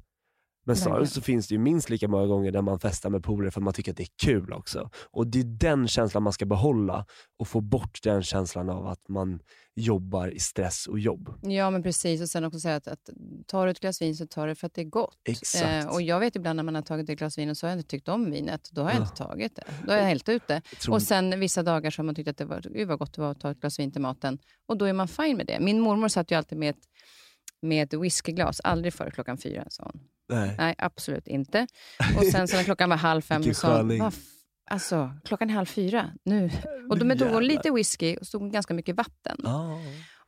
[0.64, 3.50] Men snarare så finns det ju minst lika många gånger där man festar med polare
[3.50, 4.90] för att man tycker att det är kul också.
[5.10, 7.06] Och det är den känslan man ska behålla
[7.38, 9.40] och få bort den känslan av att man
[9.74, 11.34] jobbar i stress och jobb.
[11.42, 13.10] Ja men precis och sen också säga att, att
[13.46, 15.18] tar du ett glas vin så tar du det för att det är gott.
[15.24, 15.84] Exakt.
[15.84, 17.70] Eh, och jag vet ibland när man har tagit ett glas vin och så har
[17.70, 19.02] jag inte tyckt om vinet, då har jag ja.
[19.02, 19.64] inte tagit det.
[19.86, 20.60] Då har jag hällt ut det.
[20.60, 20.94] Tror...
[20.94, 23.20] Och sen vissa dagar så har man tyckt att det var, gud vad gott det
[23.20, 24.38] var att ta ett glas vin till maten
[24.68, 25.60] och då är man fine med det.
[25.60, 26.82] Min mormor satt ju alltid med ett,
[27.62, 30.00] med ett whiskyglas, aldrig före klockan fyra sa hon.
[30.28, 30.54] Nej.
[30.58, 31.66] Nej, absolut inte.
[32.18, 33.82] Och sen så när klockan var halv fem sa
[34.70, 36.50] alltså, klockan är halv fyra nu.
[36.90, 39.36] Och då tog hon lite whisky och stod ganska mycket vatten.
[39.44, 39.78] Oh.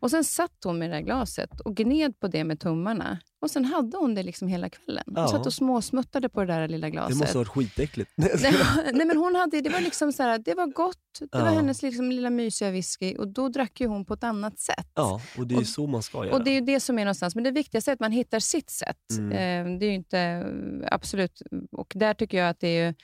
[0.01, 3.19] Och Sen satt hon med det där glaset och gned på det med tummarna.
[3.41, 5.05] Och Sen hade hon det liksom hela kvällen.
[5.07, 5.29] Hon ja.
[5.29, 7.19] satt och småsmuttade på det där lilla glaset.
[7.19, 8.11] Det måste ha varit skitäckligt.
[8.17, 10.97] Nej, men hon hade, det var liksom så här, det var gott.
[11.21, 11.45] Det ja.
[11.45, 14.91] var hennes liksom lilla mysiga whisky och då drack ju hon på ett annat sätt.
[14.95, 16.37] Ja, och det är och, så man ska göra.
[16.37, 17.35] Och Det är det som är någonstans.
[17.35, 19.19] Men det viktigaste är att man hittar sitt sätt.
[19.19, 19.33] Mm.
[19.33, 20.47] Eh, det är inte...
[20.91, 21.43] Absolut.
[21.73, 22.95] Och där tycker jag att det är...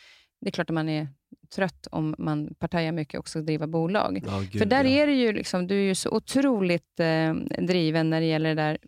[0.41, 1.09] Det är klart att man är
[1.55, 4.22] trött om man partajar mycket och ska driva bolag.
[4.26, 4.90] Oh, För där ja.
[4.90, 7.34] är det ju liksom, du är ju så otroligt eh,
[7.66, 8.78] driven när det gäller det där.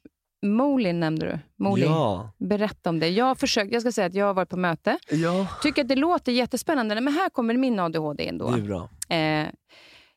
[0.47, 1.39] Molin nämnde du.
[1.65, 1.85] Molin.
[1.85, 2.31] Ja.
[2.39, 3.09] Berätta om det.
[3.09, 4.99] Jag, försökt, jag ska säga att jag har varit på möte.
[5.11, 5.47] Ja.
[5.63, 8.51] Tycker att det låter jättespännande, men här kommer min ADHD in då.
[8.51, 8.89] Det är bra.
[9.17, 9.49] Eh,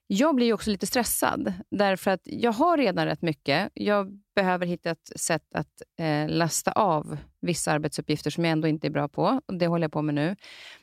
[0.08, 3.72] jag blir också lite stressad, därför att jag har redan rätt mycket.
[3.74, 8.88] Jag behöver hitta ett sätt att eh, lasta av vissa arbetsuppgifter som jag ändå inte
[8.88, 9.42] är bra på.
[9.46, 10.36] Och Det håller jag på med nu.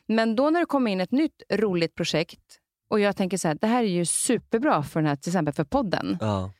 [0.07, 2.59] Men då när det kommer in ett nytt roligt projekt
[2.89, 5.53] och jag tänker så här, det här är ju superbra för den här, till exempel
[5.53, 6.17] för podden.
[6.21, 6.51] Ja.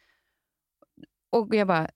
[1.32, 1.90] Och jag bara,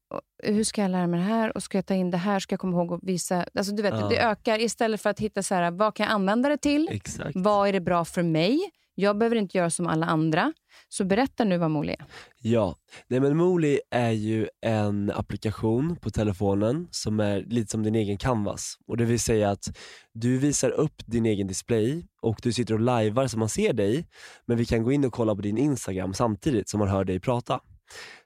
[0.43, 1.57] hur ska jag lära mig det här?
[1.57, 2.39] Och ska jag ta in det här?
[2.39, 3.45] Ska jag komma ihåg att visa?
[3.53, 4.07] Alltså, du vet, ja.
[4.07, 6.89] Det ökar istället för att hitta så här, vad kan jag använda det till?
[6.91, 7.31] Exakt.
[7.35, 8.71] Vad är det bra för mig?
[8.99, 10.53] Jag behöver inte göra som alla andra.
[10.89, 12.05] Så berätta nu vad Moli är.
[12.41, 12.75] Ja,
[13.07, 18.17] Nej, men Moli är ju en applikation på telefonen som är lite som din egen
[18.17, 18.77] canvas.
[18.87, 19.77] Och Det vill säga att
[20.13, 24.07] du visar upp din egen display och du sitter och lajvar så man ser dig,
[24.45, 27.19] men vi kan gå in och kolla på din Instagram samtidigt som man hör dig
[27.19, 27.59] prata.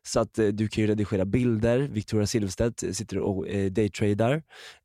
[0.04, 4.44] Så att eh, du kan ju redigera bilder, Victoria Silvstedt eh, sitter och eh, daytradar.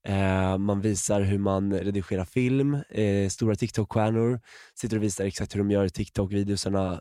[0.09, 4.41] Eh, man visar hur man redigerar film, eh, stora TikTok-stjärnor
[4.75, 6.99] sitter och visar exakt hur de gör TikTok-videosarna, eh,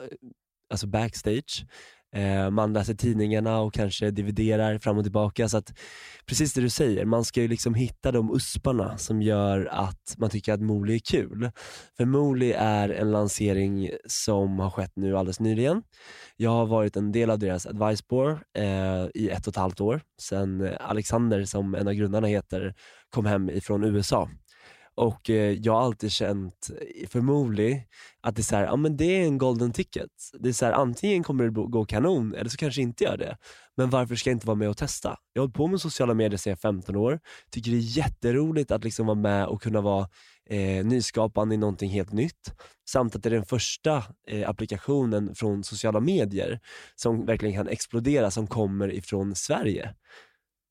[0.70, 1.66] alltså backstage.
[2.16, 5.50] Eh, man läser tidningarna och kanske dividerar fram och tillbaka.
[5.50, 5.74] Så att,
[6.26, 10.30] precis det du säger, man ska ju liksom hitta de usparna som gör att man
[10.30, 11.52] tycker att Moli är kul.
[11.98, 15.84] För Moli är en lansering som har skett nu alldeles nyligen.
[16.38, 19.82] Jag har varit en del av deras advice board eh, i ett och ett halvt
[19.82, 22.76] år, sen Alexander, som en av grundarna heter,
[23.10, 24.30] kom hem ifrån USA.
[24.96, 27.82] Och eh, jag har alltid känt, eh, förmodligen,
[28.22, 30.10] att det är, så här, ja, men det är en golden ticket.
[30.40, 33.38] Det är så här, antingen kommer det gå kanon eller så kanske inte gör det.
[33.78, 35.18] Men varför ska jag inte vara med och testa?
[35.34, 37.20] Jag har hållit på med sociala medier sedan jag 15 år.
[37.52, 40.08] Tycker det är jätteroligt att liksom vara med och kunna vara
[40.50, 42.54] eh, nyskapande i någonting helt nytt.
[42.90, 46.60] Samt att det är den första eh, applikationen från sociala medier
[46.96, 49.96] som verkligen kan explodera, som kommer ifrån Sverige.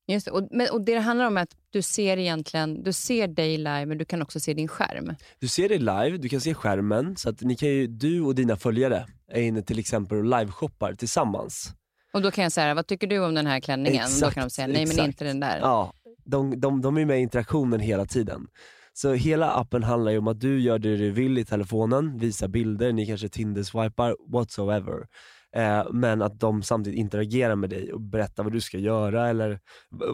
[0.07, 0.33] Just det.
[0.33, 3.99] Och, men, och det handlar om att du ser egentligen, du ser dig live, men
[3.99, 5.15] du kan också se din skärm.
[5.39, 8.35] Du ser dig live, du kan se skärmen, så att ni kan ju, du och
[8.35, 11.75] dina följare är inne till exempel och liveshoppar tillsammans.
[12.13, 14.05] Och då kan jag säga, vad tycker du om den här klänningen?
[14.05, 14.97] Exakt, då kan de säga, nej exakt.
[14.97, 15.59] men inte den där.
[15.59, 15.93] Ja,
[16.25, 18.47] de, de, de är med i interaktionen hela tiden.
[18.93, 22.49] Så hela appen handlar ju om att du gör det du vill i telefonen, visar
[22.49, 25.07] bilder, ni kanske Tinder-swipar, whatsoever.
[25.55, 29.61] Eh, men att de samtidigt interagerar med dig och berättar vad du ska göra eller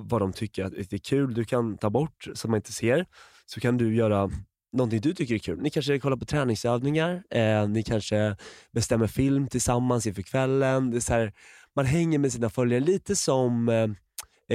[0.00, 1.34] vad de tycker att det är kul.
[1.34, 3.06] Du kan ta bort så man inte ser,
[3.46, 4.30] så kan du göra
[4.72, 5.60] någonting du tycker är kul.
[5.60, 8.36] Ni kanske kollar på träningsövningar, eh, ni kanske
[8.72, 10.90] bestämmer film tillsammans inför kvällen.
[10.90, 11.32] Det är så här,
[11.76, 13.86] man hänger med sina följare lite som eh,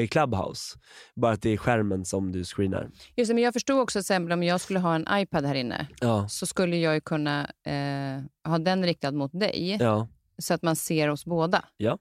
[0.01, 0.77] eh Clubhouse,
[1.15, 2.89] bara att det är skärmen som du screenar.
[3.15, 5.87] Just det, men jag förstod också att om jag skulle ha en iPad här inne,
[6.01, 6.27] ja.
[6.29, 9.77] så skulle jag kunna eh, ha den riktad mot dig.
[9.79, 10.07] Ja
[10.37, 11.65] så att man ser oss båda.
[11.77, 11.97] Ja,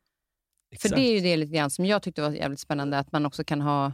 [0.73, 0.89] exakt.
[0.95, 3.27] För det är ju det lite grann som jag tyckte var jävligt spännande, att man
[3.27, 3.93] också kan ha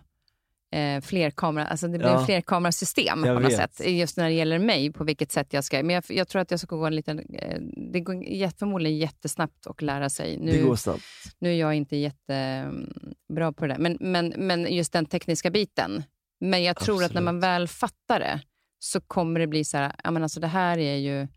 [0.72, 2.24] eh, flerkamera, alltså det blir Ja.
[2.26, 3.74] flerkamerasystem Jag på något vet.
[3.74, 3.86] sätt.
[3.88, 5.82] Just när det gäller mig, på vilket sätt jag ska...
[5.82, 7.18] Men jag, jag tror att jag ska gå en liten...
[7.18, 7.58] Eh,
[7.92, 10.38] det går jät- förmodligen jättesnabbt att lära sig.
[10.38, 11.02] Nu, Det går snabbt.
[11.38, 16.02] nu är jag inte jättebra på det där, men, men, men just den tekniska biten.
[16.40, 18.40] Men jag tror att när man väl fattar det
[18.78, 21.28] så kommer det bli så här, ja men alltså det här är ju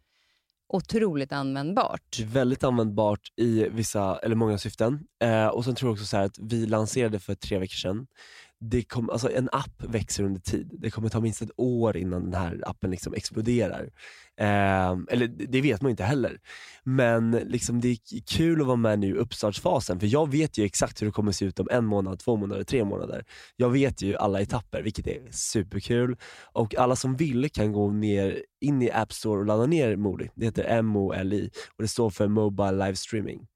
[0.73, 2.01] otroligt användbart.
[2.17, 4.99] Det är väldigt användbart i vissa, eller många syften.
[5.23, 8.07] Eh, och sen tror jag också så här att vi lanserade för tre veckor sedan.
[8.65, 10.69] Det kom, alltså en app växer under tid.
[10.79, 13.89] Det kommer ta minst ett år innan den här appen liksom exploderar.
[14.39, 16.39] Eh, eller det vet man inte heller.
[16.83, 17.97] Men liksom det är
[18.37, 19.99] kul att vara med nu i uppstartsfasen.
[19.99, 22.63] För jag vet ju exakt hur det kommer se ut om en månad, två månader,
[22.63, 23.25] tre månader.
[23.55, 26.17] Jag vet ju alla etapper, vilket är superkul.
[26.53, 30.29] Och alla som vill kan gå ner in i App Store och ladda ner Moli.
[30.35, 33.47] Det heter M-O-L-I och det står för Mobile Live Streaming.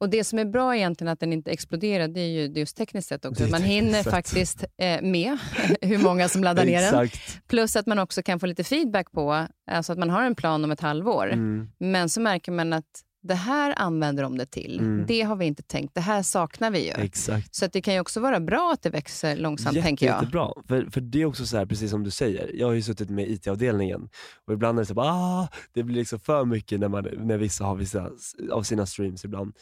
[0.00, 3.08] Och Det som är bra egentligen att den inte exploderar, det är ju just tekniskt
[3.08, 3.46] sett också.
[3.50, 5.38] Man hinner faktiskt eh, med
[5.80, 7.08] hur många som laddar ner den.
[7.48, 10.64] Plus att man också kan få lite feedback på, alltså att man har en plan
[10.64, 11.32] om ett halvår.
[11.32, 11.68] Mm.
[11.78, 14.78] Men så märker man att det här använder de det till.
[14.78, 15.04] Mm.
[15.06, 15.94] Det har vi inte tänkt.
[15.94, 16.92] Det här saknar vi ju.
[17.04, 17.54] Exakt.
[17.54, 20.14] Så att det kan ju också vara bra att det växer långsamt, Jätte, tänker jag.
[20.14, 20.52] Jättebra.
[20.68, 23.10] För, för det är också så här, precis som du säger, jag har ju suttit
[23.10, 24.08] med IT-avdelningen
[24.46, 27.38] och ibland är det så bara, ah, det blir liksom för mycket när, man, när
[27.38, 28.10] vissa har vissa
[28.50, 29.54] av sina streams ibland.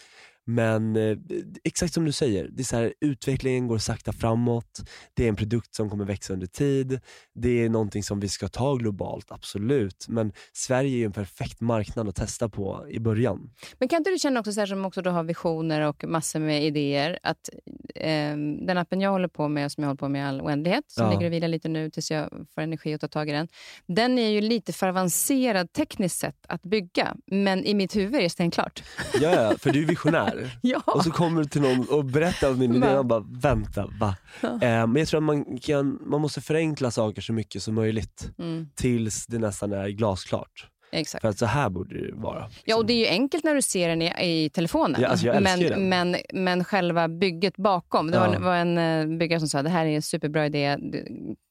[0.50, 1.16] Men eh,
[1.64, 4.80] exakt som du säger, det är så här, utvecklingen går sakta framåt,
[5.14, 7.00] det är en produkt som kommer växa under tid,
[7.34, 10.06] det är någonting som vi ska ta globalt, absolut.
[10.08, 13.50] Men Sverige är ju en perfekt marknad att testa på i början.
[13.78, 16.40] Men kan inte du känna också, så här, som också då har visioner och massor
[16.40, 17.48] med idéer, att
[17.94, 18.36] eh,
[18.66, 21.04] den appen jag håller på med, som jag håller på med i all oändlighet, som
[21.06, 21.12] Ja.
[21.12, 23.48] ligger och vilar lite nu tills jag får energi att ta tag i den,
[23.86, 27.16] den är ju lite för avancerad tekniskt sett att bygga.
[27.26, 28.82] Men i mitt huvud är det stenklart.
[29.20, 30.37] Ja, ja, för du är visionär.
[30.62, 30.82] Ja.
[30.86, 34.16] Och så kommer du till någon och berättar om din idé och bara, vänta, va?
[34.40, 34.48] Ja.
[34.48, 38.30] Eh, men jag tror att man, kan, man måste förenkla saker så mycket som möjligt
[38.38, 40.66] Mm, tills det nästan är glasklart.
[40.92, 41.22] Exakt.
[41.22, 42.44] För att så här borde det vara.
[42.46, 42.62] liksom.
[42.64, 44.06] Ja, och det är ju enkelt när du ser den i,
[44.44, 45.00] i telefonen.
[45.00, 45.42] Ja, alltså ju den.
[45.88, 48.10] men, men, men själva bygget bakom.
[48.10, 48.34] Det var, Ja.
[48.34, 48.78] en, var en
[49.12, 51.04] eh, byggare som sa det här är en superbra idé, det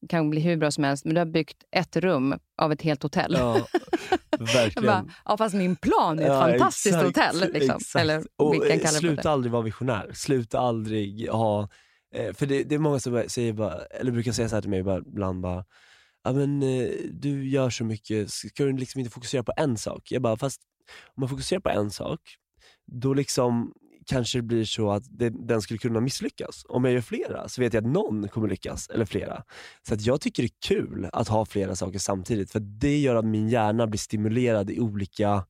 [0.09, 3.03] kan bli hur bra som helst, men du har byggt ett rum av ett helt
[3.03, 3.35] hotell.
[3.39, 3.53] Ja,
[4.39, 4.85] verkligen.
[4.85, 7.53] bara, ja, fast min plan är ett Ja, fantastiskt exakt, hotell.
[7.53, 7.75] Liksom.
[7.77, 8.01] exakt.
[8.01, 10.09] Eller och, eh, sluta aldrig vara visionär.
[10.13, 11.69] Sluta aldrig ha...
[12.15, 14.69] Eh, för det, det är många som säger bara, eller brukar säga så här till
[14.69, 15.65] mig bara, ibland bara,
[16.27, 20.11] ja men eh, du gör så mycket, ska du liksom inte fokusera på en sak?
[20.11, 20.61] Jag bara, fast
[21.15, 22.19] om man fokuserar på en sak,
[22.85, 23.73] då liksom
[24.05, 26.65] kanske det blir så att det, den skulle kunna misslyckas.
[26.69, 29.43] Om jag gör flera så vet jag att någon kommer lyckas, eller flera.
[29.87, 33.15] Så att jag tycker det är kul att ha flera saker samtidigt, för det gör
[33.15, 35.45] att min hjärna blir stimulerad i olika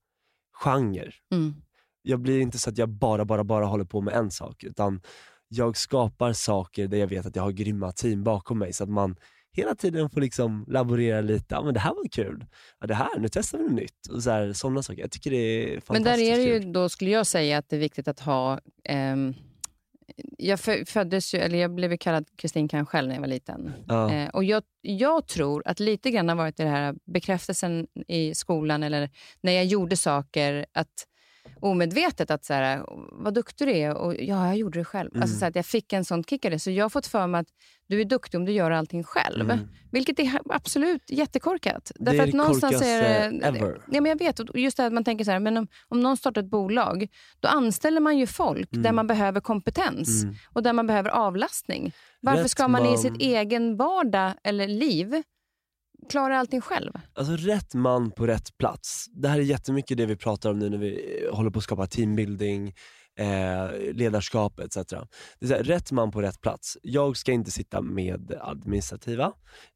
[0.54, 1.16] genrer.
[1.32, 1.56] Mm.
[2.02, 5.02] Jag blir inte så att jag bara, bara, bara håller på med en sak, utan
[5.48, 8.90] jag skapar saker där jag vet att jag har grymma team bakom mig, så att
[8.90, 9.16] man
[9.58, 11.46] hela tiden får liksom laborera lite.
[11.50, 12.46] Ja, men det här var kul.
[12.80, 14.08] Ja, det här, nu testar vi något nytt.
[14.12, 15.02] Och så här, sådana saker.
[15.02, 16.74] Jag tycker det är fantastiskt Men där är det ju, kul.
[16.74, 18.60] då skulle jag säga att det är viktigt att ha...
[18.84, 19.34] ehm,
[20.38, 23.74] jag fö- föddes ju, eller jag blev kallad Kristin kan själv när jag var liten.
[23.88, 24.14] Ja.
[24.14, 28.84] Eh, och jag, jag tror att lite grann har varit det här bekräftelsen i skolan
[28.84, 29.10] eller
[29.42, 31.08] när jag gjorde saker att
[31.60, 35.10] omedvetet att så här, vad duktig du är och ja, jag gjorde det själv.
[35.12, 35.22] Mm.
[35.22, 36.60] Alltså så att jag fick en sån kick av det.
[36.60, 37.48] Så jag har fått för mig att
[37.88, 39.52] du är duktig om du gör allting själv.
[39.52, 39.68] Mm.
[39.92, 41.92] Vilket är absolut jättekorkat.
[41.96, 42.86] Det är det korkaste
[43.44, 43.82] ever.
[43.92, 46.18] Ja, men jag vet, just det att man tänker så här, men om, om någon
[46.18, 47.08] startar ett bolag,
[47.40, 48.96] då anställer man ju folk där Mm.
[48.96, 50.36] man behöver kompetens Mm.
[50.54, 51.92] och där man behöver avlastning.
[52.22, 55.24] Varför Rätt ska man i man- sitt egen vardag eller liv
[56.10, 56.92] klara allting själv?
[57.14, 59.06] Alltså rätt man på rätt plats.
[59.10, 61.64] Det här är jättemycket det vi pratar om nu när vi eh, håller på att
[61.64, 62.74] skapa teambuilding,
[63.18, 64.76] eh, ledarskap etc.
[64.76, 66.78] Det är så här, rätt man på rätt plats.
[66.82, 69.32] Jag ska inte sitta med administrativa,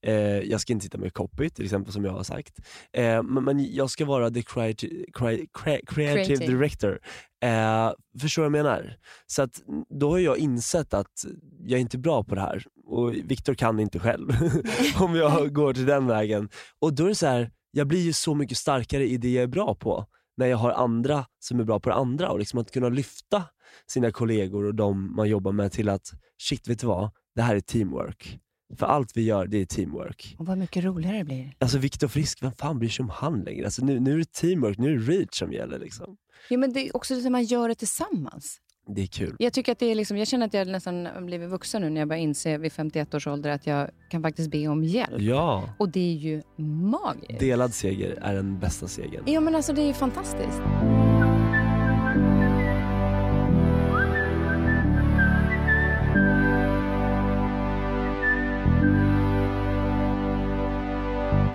[0.05, 2.59] eh, jag ska inte sitta med copy till exempel som jag har sagt.
[2.93, 6.45] Eh, men, men jag ska vara the creative, crea- crea- creative Creative.
[6.53, 6.99] director.
[7.43, 8.97] Eh, förstår vad jag menar?
[9.27, 9.61] Så att,
[9.99, 11.25] då har jag insett att
[11.59, 14.29] jag är inte bra på det här och Viktor kan inte själv
[14.99, 16.49] om jag går till den vägen.
[16.79, 19.43] Och då är det så här, jag blir ju så mycket starkare i det jag
[19.43, 20.05] är bra på
[20.37, 23.43] när jag har andra som är bra på det andra och liksom att kunna lyfta
[23.87, 27.55] sina kollegor och de man jobbar med till att shit vet du vad, det här
[27.55, 28.39] är teamwork.
[28.77, 30.35] För allt vi gör det är teamwork.
[30.39, 31.55] Och vad mycket roligare det blir.
[31.59, 33.65] Alltså Viktor Frisk, vem fan bryr sig om han längre?
[33.65, 35.79] Alltså, nu, nu är det teamwork, nu är det reach som gäller.
[35.79, 36.17] Liksom.
[36.49, 38.59] Ja, men det är också det att man gör det tillsammans.
[38.87, 39.35] Det är kul.
[39.39, 42.01] Jag, tycker att det är liksom, jag känner att jag nästan blivit vuxen nu när
[42.01, 45.21] jag börjar inse vid 51 års ålder att jag kan faktiskt be om hjälp.
[45.21, 47.39] Ja, Och det är ju magiskt.
[47.39, 49.23] delad seger är den bästa segern.
[49.25, 50.61] Ja, men alltså det är ju fantastiskt.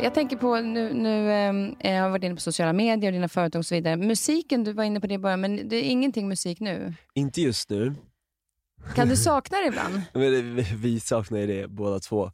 [0.07, 1.31] Jag tänker på, nu, nu
[1.81, 3.97] eh, jag har varit inne på sociala medier och dina företag och så vidare.
[3.97, 6.95] Musiken, du var inne på det i början, men det är ingenting musik nu.
[7.15, 7.95] Inte just nu.
[8.95, 10.03] Kan du sakna det ibland?
[10.77, 12.25] Vi saknar ju det båda två.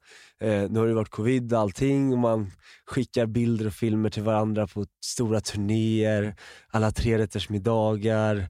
[0.41, 2.51] Eh, nu har det varit covid och allting och man
[2.87, 6.35] skickar bilder och filmer till varandra på stora turnéer,
[6.71, 8.49] alla trerättersmiddagar,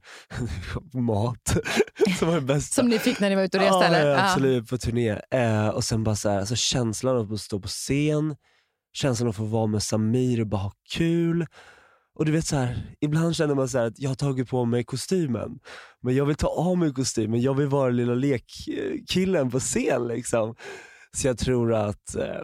[0.93, 1.57] mat
[2.19, 2.75] som var det bästa.
[2.75, 4.25] Som ni fick när ni var ute och reste ja, eller?
[4.25, 5.21] Absolut, på turné.
[5.31, 8.37] Eh, och sen bara så här, alltså känslan av att stå på scen,
[8.93, 11.47] känslan av att få vara med Samir och bara ha kul.
[12.15, 14.65] Och du vet så här, ibland känner man så här att jag har tagit på
[14.65, 15.59] mig kostymen,
[16.01, 20.09] men jag vill ta av mig kostymen, jag vill vara lilla lekkillen på scen.
[20.09, 20.55] Liksom.
[21.17, 22.43] Så jag tror att, eh,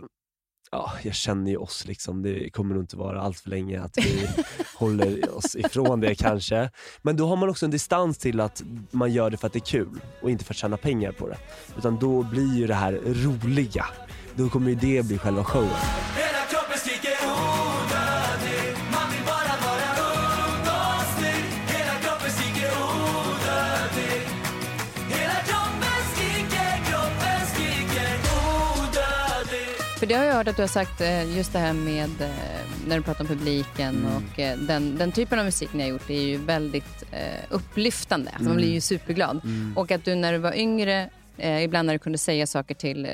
[0.71, 2.23] ja, jag känner ju oss, liksom.
[2.23, 4.29] det kommer nog inte vara allt för länge att vi
[4.77, 6.71] håller oss ifrån det kanske.
[7.03, 9.59] Men då har man också en distans till att man gör det för att det
[9.59, 11.39] är kul och inte för att tjäna pengar på det.
[11.79, 13.87] Utan då blir ju det här roliga,
[14.35, 16.38] då kommer ju det bli själva showen.
[30.09, 32.29] Det har jag hört att du har sagt, eh, just det här med eh,
[32.87, 34.17] när du pratar om publiken Mm.
[34.17, 37.03] och eh, den, den typen av musik ni har gjort är ju väldigt
[37.51, 38.31] upplyftande.
[38.31, 38.57] Alltså Man Mm.
[38.57, 39.41] blir ju superglad.
[39.77, 41.11] Och att du när du var yngre,
[41.65, 43.07] ibland när du kunde säga saker till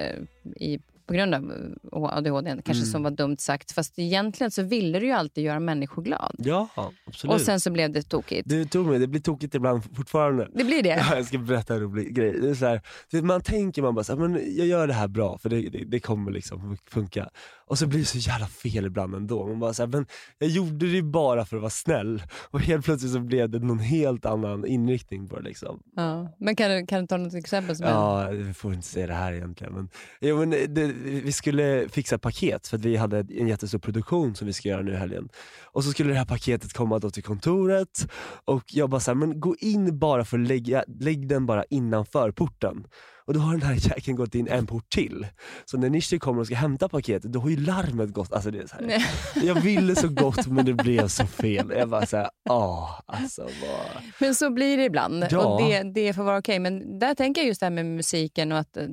[0.57, 1.53] i, på grund av
[1.93, 2.87] eh, ADHD, kanske Mm.
[2.93, 3.73] som var dumt sagt.
[3.73, 6.35] Fast egentligen så ville du ju alltid göra människor glad.
[6.39, 6.69] Ja,
[7.07, 7.35] absolut.
[7.35, 8.49] Och sen så blev det tokigt.
[8.49, 10.49] Du tog mig, det blir tokigt ibland fortfarande.
[10.55, 10.89] Det blir det.
[11.11, 12.41] Ja, jag ska berätta en rolig grej.
[12.41, 15.09] Det är så här, man tänker man bara så här, men jag gör det här
[15.09, 17.29] bra för det, det, det kommer liksom funka.
[17.67, 19.47] Och så blir det så jävla fel ibland ändå.
[19.47, 20.07] Man bara så här, men
[20.39, 22.23] jag gjorde det bara för att vara snäll.
[22.51, 25.43] Och helt plötsligt så blev det någon helt annan inriktning på det.
[25.43, 25.81] Liksom.
[25.97, 26.35] Ja.
[26.39, 27.77] Men kan du, kan du ta något exempel?
[27.77, 29.73] Som Ja, vi får inte säga det här egentligen.
[29.75, 29.89] Men,
[30.21, 34.47] jo, men det, vi skulle fixa paket för att vi hade en jättestor produktion som
[34.47, 35.29] vi ska göra nu i helgen.
[35.65, 38.11] Och så skulle det här paketet komma då till kontoret
[38.45, 42.31] och jag bara såhär, men gå in bara för att lägga, lägg den bara innanför
[42.31, 42.87] porten.
[43.27, 45.27] Och då har den här jäkeln gått in en port till.
[45.65, 48.33] Så när Nishi kommer och ska hämta paketet, då har ju larmet gått.
[48.33, 49.05] Alltså det är så här.
[49.47, 51.73] Jag ville så gott men det blev så fel.
[51.79, 54.03] Jag bara såhär, ah, alltså vad...
[54.21, 55.39] Men så blir det ibland Ja.
[55.47, 56.59] och det, det får vara okej.
[56.59, 58.85] Men där tänker jag just det här med musiken och att, eh,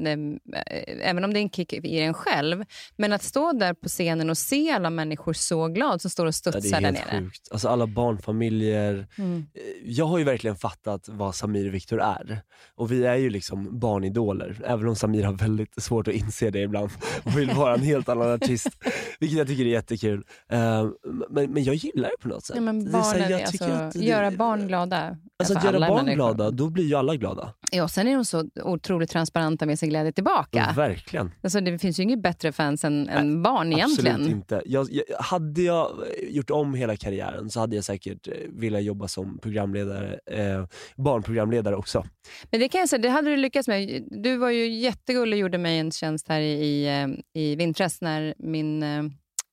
[1.02, 2.64] även om det är en kick i en själv,
[2.98, 6.30] men att stå där på scenen och se alla människor så glad som står och
[6.30, 7.22] Ja, studsar det är där helt nere.
[7.22, 7.48] sjukt.
[7.52, 9.08] Alltså alla barnfamiljer.
[9.18, 9.38] Mm.
[9.38, 9.62] Eh,
[9.92, 12.42] Jag har ju verkligen fattat vad Samir och Viktor är.
[12.76, 14.21] Och vi är ju liksom barnidoler.
[14.66, 16.90] Även om Samir har väldigt svårt att inse det ibland
[17.24, 18.70] och vill vara en helt annan artist.
[19.20, 20.24] Vilket jag tycker är jättekul.
[20.50, 20.88] Eh,
[21.30, 22.56] Men, men jag gillar det på något sätt.
[22.56, 25.18] Ja, men Det är så här, barnen, jag alltså, att det- göra barn glada.
[25.40, 26.16] Alltså att göra barn människor.
[26.16, 27.54] glada, då blir ju alla glada.
[27.74, 30.58] Ja, sen är de så otroligt transparenta med sin glädje tillbaka.
[30.68, 31.32] Ja, verkligen.
[31.44, 34.16] Alltså, det finns ju inget bättre fans än, än barn egentligen.
[34.16, 34.62] Absolut inte.
[34.66, 35.92] Jag, jag, hade jag
[36.30, 40.66] gjort om hela karriären så hade jag säkert eh, velat jobba som programledare, eh,
[40.96, 42.06] barnprogramledare också.
[42.52, 44.04] Men det kan jag säga, det hade du lyckats med.
[44.12, 46.86] Du var ju jättegullig och gjorde mig en tjänst här i,
[47.34, 49.04] i, eh, vintras när min, eh,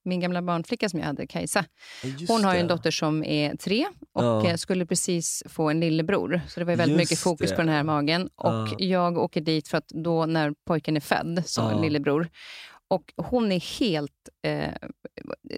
[0.08, 1.64] min gamla barnflicka som jag hade, Kajsa,
[2.02, 2.74] just hon har ju en det.
[2.74, 4.46] dotter som är tre och Ja.
[4.48, 6.40] eh, skulle precis få en lillebror.
[6.48, 7.56] Så det var väldigt Just mycket fokus det.
[7.56, 8.28] på den här magen.
[8.36, 8.76] Och Ja.
[8.78, 11.80] jag åker dit för att då när pojken är född, så Ja.
[11.80, 12.28] lillebror,
[12.90, 14.12] och hon är helt...
[14.46, 14.72] Eh,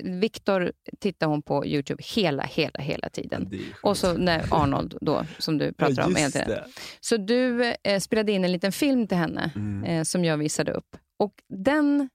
[0.04, 3.48] Viktor tittar hon på Youtube hela, hela, hela tiden.
[3.50, 3.58] Det.
[3.82, 6.48] Och så när Arnold då, som du pratar ja, om hela just tiden.
[6.50, 6.64] det.
[7.00, 9.84] Så du eh, spelade in en liten film till henne Mm.
[9.84, 10.96] eh, som jag visade upp.
[11.18, 12.08] Och den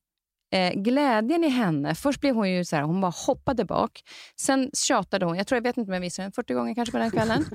[0.55, 4.03] eh, glädjen i henne, först blev hon ju så här, hon bara hoppade bak.
[4.35, 6.91] Sen tjatade hon, jag tror jag vet inte om jag visade den 40 gånger kanske
[6.91, 7.45] på den kvällen.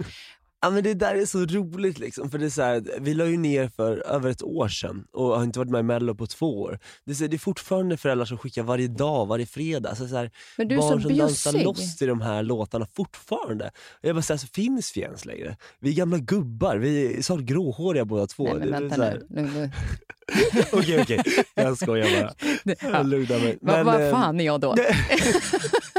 [0.62, 3.24] Ja men det där är så roligt liksom, för det är så här, vi la
[3.26, 6.26] ju ner för över ett år sedan och har inte varit med i mello på
[6.26, 6.78] två år.
[7.04, 9.88] Det är, så, det är fortfarande föräldrar som skickar varje dag, varje fredag.
[9.88, 12.86] Alltså så här, Men du är barn så som dansar loss till de här låtarna
[12.96, 13.70] fortfarande.
[13.92, 15.56] Och jag bara säger, så finns vi ens längre?
[15.78, 18.44] Vi är gamla gubbar, vi är snart gråhåriga båda två.
[18.44, 19.70] Nej, men Det vänta så här- nu.
[20.72, 21.22] Okej okej,
[21.54, 22.34] jag skojar bara.
[22.64, 22.74] Ja.
[22.92, 23.58] Jag lugnar mig.
[23.60, 24.76] Vad vad eh, fan är jag då?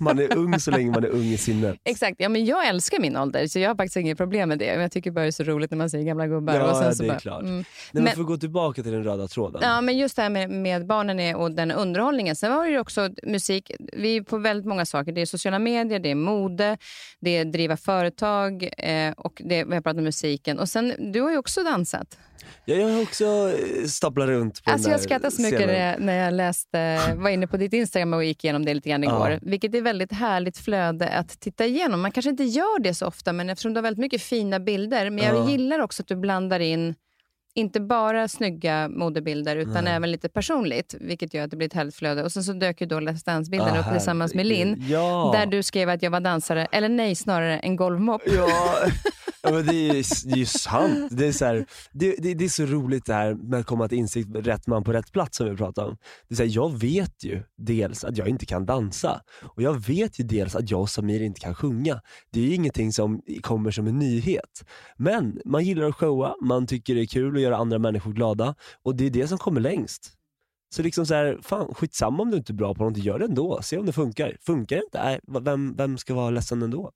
[0.00, 1.76] Man är ung så länge man är ung i sinnet.
[1.84, 4.72] Exakt, ja, men jag älskar min ålder så jag har faktiskt inget problem med det.
[4.72, 6.54] Men jag tycker bara det är så roligt när man säger gamla gubbar.
[6.54, 7.42] Ja, och sen så det är bara, klart.
[7.42, 7.54] mm.
[7.56, 9.60] Nej, men Men- för att gå tillbaka till den röda tråden.
[9.64, 12.36] Ja, men just det här med, med barnen är, och den underhållningen.
[12.36, 13.70] Sen var det också musik.
[13.92, 15.12] Vi är på väldigt många saker.
[15.12, 16.76] Det är sociala medier, det är mode,
[17.20, 20.58] det är driva företag eh, och det, vi har pratat om musiken.
[20.58, 22.18] Och sen, du har ju också dansat.
[22.64, 25.58] Ja, jag har också eh, staplat runt på Alltså den jag där skrattade så mycket
[25.60, 26.06] scenen.
[26.06, 29.04] när jag, jag läste, var inne på ditt Instagram och gick igenom det lite grann
[29.04, 29.30] igår.
[29.30, 29.38] Ja.
[29.42, 32.00] Vilket är väldigt härligt flöde att titta igenom.
[32.00, 35.10] Man kanske inte gör det så ofta, men eftersom du har väldigt mycket fina bilder.
[35.10, 35.50] Men jag Ja.
[35.50, 36.94] gillar också att du blandar in
[37.54, 39.92] inte bara snygga modebilder utan Nej.
[39.94, 42.22] även lite personligt, vilket gör att det blir ett härligt flöde.
[42.24, 44.84] Och sen så dök ju då Let's Dance-bilden Ah, upp tillsammans med Linn.
[44.88, 45.30] Ja.
[45.36, 48.22] där du skrev att jag var dansare, eller nej, snarare en golvmopp.
[48.36, 48.48] Ja,
[49.42, 51.08] ja men det är ju det är ju sant.
[51.10, 53.88] Det är, så här, det, det, det är så roligt det här med att komma
[53.88, 55.96] till insikt med rätt man på rätt plats som vi pratar om.
[56.28, 59.86] Det är så här, jag vet ju dels att jag inte kan dansa och jag
[59.86, 62.00] vet ju dels att jag och Samir inte kan sjunga.
[62.30, 64.64] Det är ju ingenting som kommer som en nyhet.
[64.96, 68.54] Men man gillar att showa, man tycker det är kul att göra andra människor glada
[68.82, 70.17] och det är det som kommer längst.
[70.70, 73.24] Så liksom så här, fan skitsamma om du inte är bra på någonting, gör det
[73.24, 73.58] ändå.
[73.62, 74.36] Se om det funkar.
[74.40, 76.90] Funkar det inte, nej, vem, vem ska vara ledsen ändå?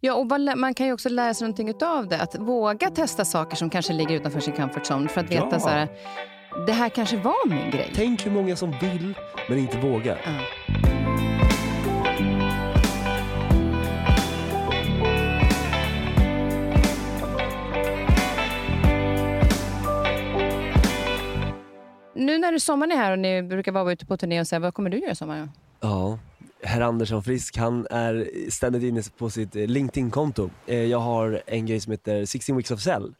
[0.00, 0.26] Ja, och
[0.56, 2.20] man kan ju också lära sig någonting av det.
[2.20, 5.60] Att våga testa saker som kanske ligger utanför sin comfort zone för att veta Ja.
[5.60, 5.88] så här,
[6.66, 7.92] det här kanske var min grej.
[7.94, 9.14] Tänk hur många som vill
[9.48, 10.20] men inte vågar.
[10.24, 10.97] Ja.
[22.18, 24.74] Nu när sommaren är här och ni brukar vara ute på turné och säga vad
[24.74, 25.48] kommer du göra i sommar?
[25.80, 26.18] Ja,
[26.62, 30.50] herr Andersson Frisk han är ständigt inne på sitt eh, LinkedIn-konto.
[30.66, 33.14] Eh, Jag har en grej som heter 16 weeks of sell.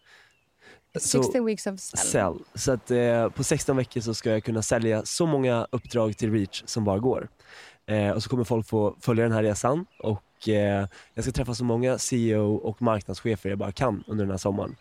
[0.99, 1.99] Så- 60 weeks of sell.
[1.99, 2.35] Sell.
[2.55, 6.33] Så att eh, på 16 veckor så ska jag kunna sälja så många uppdrag till
[6.33, 7.29] Reach som bara går.
[7.87, 11.55] Eh, och så kommer folk få följa den här resan och eh, jag ska träffa
[11.55, 14.77] så många CEO och marknadschefer jag bara kan under den här sommaren.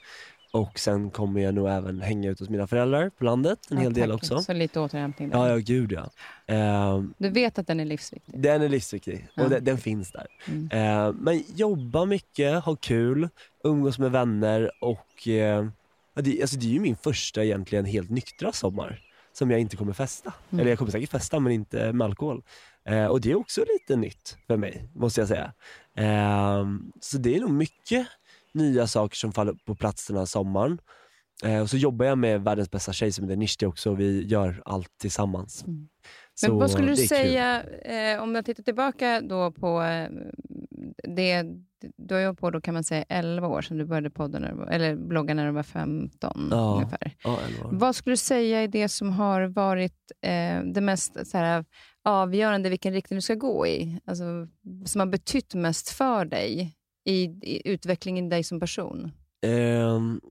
[0.51, 3.83] Och sen kommer jag nog även hänga ut hos mina föräldrar på landet en Ja,
[3.83, 4.15] hel del tack.
[4.17, 4.39] också.
[4.39, 5.37] Så lite återhämtning där.
[5.37, 6.09] Ja, ja gud ja.
[6.55, 8.39] Eh, Du vet att den är livsviktig.
[8.39, 9.47] den är livsviktig och Ja.
[9.49, 10.27] den, den finns där.
[10.47, 10.69] Mm.
[11.07, 13.29] Eh, men jobba mycket, ha kul,
[13.63, 15.67] umgås med vänner och eh,
[16.15, 18.99] det, alltså det är ju min första egentligen helt nyktra sommar
[19.33, 20.33] som jag inte kommer festa.
[20.49, 20.59] Mm.
[20.59, 22.43] Eller jag kommer säkert festa men inte med alkohol.
[22.85, 25.53] Eh, och det är också lite nytt för mig måste jag säga.
[25.95, 26.65] Eh,
[27.01, 28.07] så det är nog mycket
[28.53, 30.79] nya saker som faller på plats den här sommaren.
[31.45, 34.25] Eh, och så jobbar jag med världens bästa tjej som heter Nishti också och vi
[34.25, 35.63] gör allt tillsammans.
[35.67, 35.87] Mm.
[36.33, 40.09] Så Men vad skulle du säga, eh, om jag tittar tillbaka då på eh,
[41.15, 41.43] det,
[41.97, 44.53] du har hållit på då kan man säga 11 år sedan du började podden, när
[44.53, 46.73] du eller blogga när du var 15 Ja.
[46.75, 47.15] ungefär.
[47.23, 47.39] Ja.
[47.71, 51.65] Vad skulle du säga är det som har varit eh, det mest så här,
[52.03, 53.99] avgörande, vilken riktning du ska gå i?
[54.05, 54.23] Alltså,
[54.85, 56.76] som har betytt mest för dig
[57.07, 59.11] i, i utvecklingen i dig som person?
[59.41, 60.21] Ehm,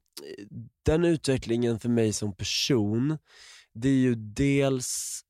[0.82, 3.18] den utvecklingen för mig som person,
[3.72, 5.20] det är ju dels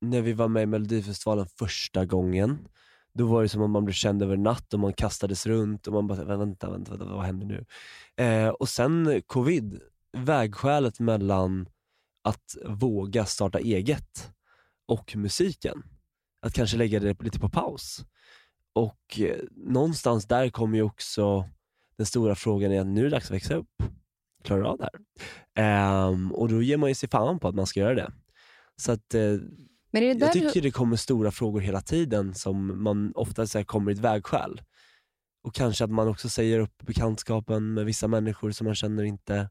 [0.00, 2.68] när vi var med i Melodifestivalen första gången.
[3.14, 5.86] Då var det som om man blev känd över en natt och man kastades runt
[5.86, 7.64] och man bara, vänta, vänta, vänta vad händer nu?
[8.24, 9.80] Eh, och sen covid,
[10.12, 11.68] vägskälet mellan
[12.24, 14.30] att våga starta eget
[14.86, 15.82] och musiken.
[16.42, 18.04] Att kanske lägga det lite på paus.
[18.76, 21.48] Och eh, någonstans där kommer ju också
[21.96, 23.82] den stora frågan är att nu är det dags att växa upp.
[24.44, 25.00] Klarar du av det här?
[25.64, 28.12] Ehm, och då ger man ju sig fan på att man ska göra det.
[28.76, 29.20] Så att, eh,
[29.90, 33.46] Men är det jag du- tycker det kommer stora frågor hela tiden som man ofta
[33.46, 34.62] så här, kommer i ett vägskäl.
[35.44, 39.50] Och kanske att man också säger upp bekantskapen med vissa människor som man känner inte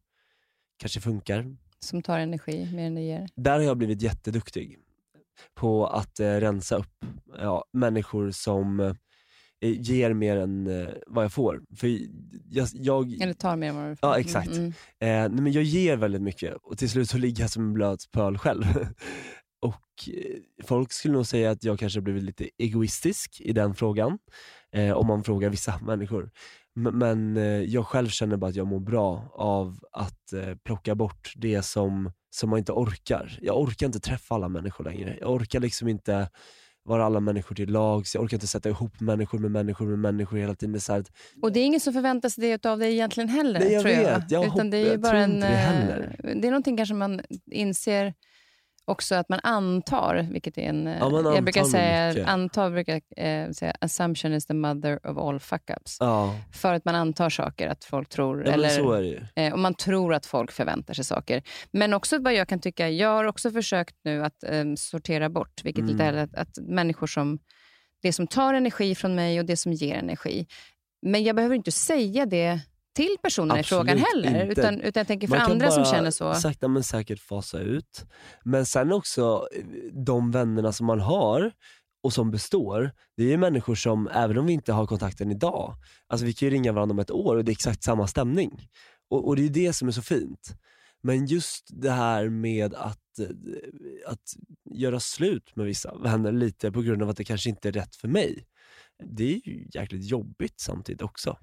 [0.77, 1.55] kanske funkar.
[1.79, 3.29] som tar energi mer än det ger?
[3.35, 4.77] Där har jag blivit jätteduktig
[5.53, 7.05] på att eh, rensa upp
[7.37, 8.95] ja, människor som
[9.61, 11.61] ger mer än eh, vad jag får.
[11.75, 11.87] För
[12.49, 14.09] jag, jag, Eller tar mer än vad du får?
[14.09, 14.47] Ja, exakt.
[14.51, 15.35] Mm, mm.
[15.35, 18.11] Eh, men jag ger väldigt mycket och till slut så ligger jag som en blöt
[18.11, 18.63] pöl själv.
[19.61, 23.75] och eh, Folk skulle nog säga att jag kanske har blivit lite egoistisk i den
[23.75, 24.17] frågan,
[24.71, 26.31] eh, om man frågar vissa människor.
[26.77, 30.95] M- men eh, jag själv känner bara att jag mår bra av att eh, plocka
[30.95, 33.39] bort det som, som man inte orkar.
[33.41, 35.17] Jag orkar inte träffa alla människor längre.
[35.19, 36.29] Jag orkar liksom inte
[36.85, 40.37] vara alla människor till lags, jag orkar inte sätta ihop människor med människor med människor
[40.37, 40.71] hela tiden.
[40.73, 41.11] Det är så att
[41.41, 43.93] Och det är ingen som förväntar sig det av dig egentligen heller, Nej, jag tror
[43.93, 44.19] jag.
[44.19, 44.31] vet.
[44.31, 46.19] Jag Utan det är hopp- ju jag bara en, det eh, heller.
[46.41, 47.21] det är någonting kanske man
[47.51, 48.13] inser
[48.85, 50.87] också att man antar, vilket är en...
[50.87, 52.27] eh, Ja, jag brukar säga, mycket.
[52.27, 55.97] antar brukar eh, säga, assumption is the mother of all fuck-ups.
[55.99, 58.69] ja, För att man antar saker att folk tror, ja eller.
[59.35, 61.43] Eh, och man tror att folk förväntar sig saker.
[61.71, 65.61] Men också vad jag kan tycka, jag har också försökt nu att eh, sortera bort,
[65.63, 66.01] vilket Mm.
[66.01, 67.39] är att, att människor som,
[68.01, 70.47] det som tar energi från mig och det som ger energi.
[71.01, 72.59] Men jag behöver inte säga det
[72.95, 74.41] till personerna i frågan heller.
[74.41, 74.61] inte.
[74.61, 76.33] Utan, utan jag tänker för Man andra som känner så.
[76.33, 78.05] sakta men säkert fasa ut.
[78.45, 79.47] Men sen också
[80.05, 81.51] de vännerna som man har
[82.03, 85.75] och som består, det är människor som, även om vi inte har kontakten idag,
[86.07, 88.69] alltså vi kan ju ringa varandra om ett år och det är exakt samma stämning.
[89.09, 90.55] Och, och det är det som är så fint.
[91.03, 93.27] Men just det här med att, eh,
[94.07, 94.33] att
[94.71, 97.95] göra slut med vissa vänner lite på grund av att det kanske inte är rätt
[97.95, 98.45] för mig.
[99.03, 101.37] Det är ju jäkligt jobbigt samtidigt också.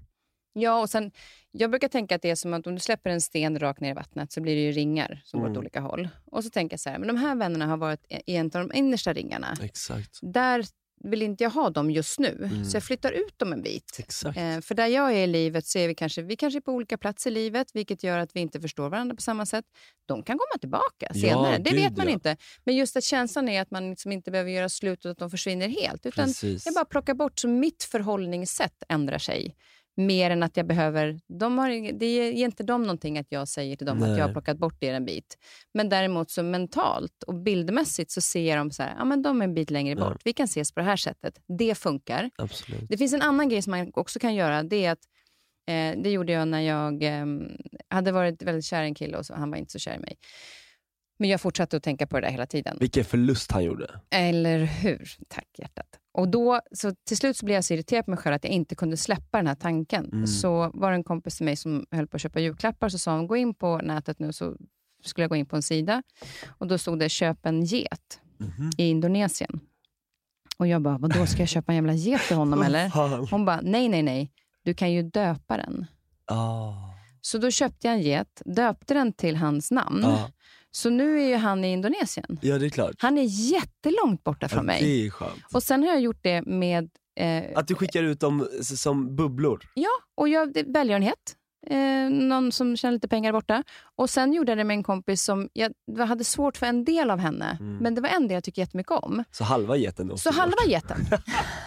[0.52, 1.10] Ja, och sen,
[1.50, 3.90] jag brukar tänka att det är som att om du släpper en sten rakt ner
[3.90, 5.56] i vattnet så blir det ju ringar som går Mm.
[5.56, 6.08] åt olika håll.
[6.24, 8.50] Och så tänker jag så här, men de här vännerna har varit i en av
[8.68, 9.56] de innersta ringarna.
[9.62, 10.18] Exakt.
[10.22, 10.64] Där
[11.04, 12.64] vill inte jag ha dem just nu, Mm.
[12.64, 13.98] så jag flyttar ut dem en bit.
[14.36, 16.98] Eh, för där jag är i livet så är vi kanske, vi kanske på olika
[16.98, 19.64] platser i livet, vilket gör att vi inte förstår varandra på samma sätt.
[20.06, 22.12] De kan komma tillbaka Ja, senare, det gud, vet man ja.
[22.12, 22.36] inte.
[22.64, 25.30] Men just att känslan är att man liksom inte behöver göra slut och att de
[25.30, 26.06] försvinner helt.
[26.06, 26.66] Utan Precis.
[26.66, 29.54] jag bara plockar bort, så mitt förhållningssätt ändrar sig.
[29.96, 31.20] Mer än att jag behöver...
[31.38, 34.18] De har, det ger inte dem någonting att jag säger till dem att Nej.
[34.18, 35.38] jag har plockat bort er en bit.
[35.74, 39.40] Men däremot så mentalt och bildmässigt så ser jag dem så här, ja men de
[39.40, 40.08] är en bit längre Ja.
[40.10, 40.20] bort.
[40.24, 41.38] Vi kan ses på det här sättet.
[41.58, 42.30] Det funkar.
[42.36, 42.88] Absolut.
[42.88, 44.62] Det finns en annan grej som man också kan göra.
[44.62, 45.04] Det är att
[45.68, 47.26] eh, det gjorde jag när jag eh,
[47.90, 49.98] hade varit väldigt kär i en kille och så, han var inte så kär i
[49.98, 50.16] mig.
[51.18, 52.76] Men jag fortsatte att tänka på det där hela tiden.
[52.80, 54.00] Vilken förlust han gjorde.
[54.10, 55.10] Eller hur?
[55.28, 55.86] Tack hjärtat.
[56.14, 58.52] Och då, så till slut så blev jag så irriterad på mig själv att jag
[58.52, 60.04] inte kunde släppa den här tanken.
[60.12, 60.26] Mm.
[60.26, 63.16] Så var det en kompis till mig som höll på att köpa julklappar så sa
[63.16, 64.56] hon gå in på nätet nu så
[65.04, 66.02] skulle jag gå in på en sida
[66.58, 68.70] och då stod det köp en get Mhm.
[68.78, 69.60] i Indonesien.
[70.58, 73.30] Och jag bara, vadå ska jag köpa en jävla get till honom eller?
[73.30, 74.32] Hon bara, nej nej nej,
[74.62, 75.86] du kan ju döpa den.
[76.26, 76.72] Ah.
[77.20, 80.00] Så då köpte jag en get, döpte den till hans namn.
[80.02, 80.30] Ja.
[80.74, 82.38] Så nu är ju han i Indonesien.
[82.40, 82.94] ja, det är klart.
[82.98, 84.82] Han är jättelångt borta från ja, mig.
[84.82, 85.42] Det är skönt.
[85.54, 86.90] Och sen har jag gjort det med...
[87.20, 89.60] Eh, Att du skickar ut dem som bubblor.
[89.74, 91.36] ja, och jag, det, välgörenhet.
[91.66, 93.62] Eh, någon som tjänar lite pengar borta.
[93.96, 95.48] Och sen gjorde jag det med en kompis som...
[95.52, 95.72] Jag
[96.06, 97.76] hade svårt för en del av henne, Mm.
[97.76, 99.24] men det var en del jag tycker jättemycket om.
[99.30, 100.16] Så halva geten då.
[100.16, 100.98] Så halva geten.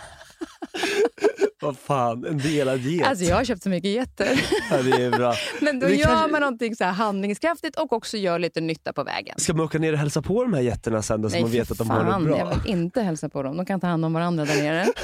[1.65, 3.07] Vad fan, en delad get.
[3.07, 4.27] Alltså jag har köpt så mycket getter.
[4.71, 5.33] ja, det är bra.
[5.61, 8.93] Men då Det gör kanske- man någonting så här handlingskraftigt och också gör lite nytta
[8.93, 9.35] på vägen.
[9.39, 11.57] Ska man åka ner och hälsa på de här getterna sen då, så man för
[11.57, 12.37] vet att de har det fan, bra?
[12.37, 13.57] Jag vill inte hälsa på dem.
[13.57, 14.85] De kan ta hand om varandra där nere.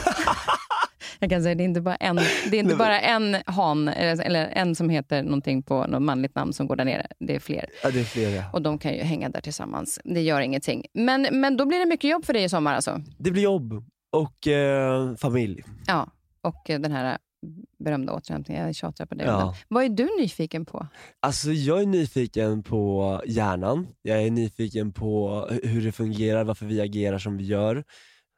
[1.20, 2.22] Jag kan säga det är inte bara en, det
[2.58, 6.54] är inte Nej, bara en han, eller, en som heter någonting på något manligt namn
[6.54, 7.08] som går där nere.
[7.20, 7.66] Det är fler.
[7.84, 8.44] Ja, det är flera.
[8.54, 10.00] Och de kan ju hänga där tillsammans.
[10.04, 10.86] Det gör ingenting.
[10.94, 13.02] Men, men då blir det mycket jobb för dig i sommar alltså?
[13.18, 15.64] Det blir jobb och eh, familj.
[15.88, 16.08] Ja.
[16.42, 17.18] Och eh, den här
[17.80, 18.66] berömda återhämtningen.
[18.66, 19.24] Jag tjatar på det.
[19.24, 19.56] Ja.
[19.68, 20.88] Vad är du nyfiken på?
[21.20, 26.82] Alltså jag är nyfiken på hjärnan, jag är nyfiken på hur det fungerar, varför vi
[26.82, 27.84] agerar som vi gör.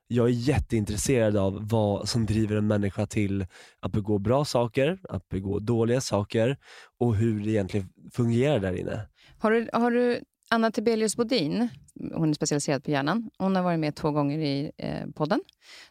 [0.08, 3.46] Jag är jätteintresserad av vad som driver en människa till
[3.80, 6.58] att begå bra saker, att begå dåliga saker
[7.00, 9.02] och hur det egentligen fungerar där inne.
[9.40, 10.24] Har du, har du
[10.54, 11.70] Anna Tibelius Bodin,
[12.14, 13.30] hon är specialiserad på hjärnan.
[13.38, 15.40] Hon har varit med två gånger i eh, podden.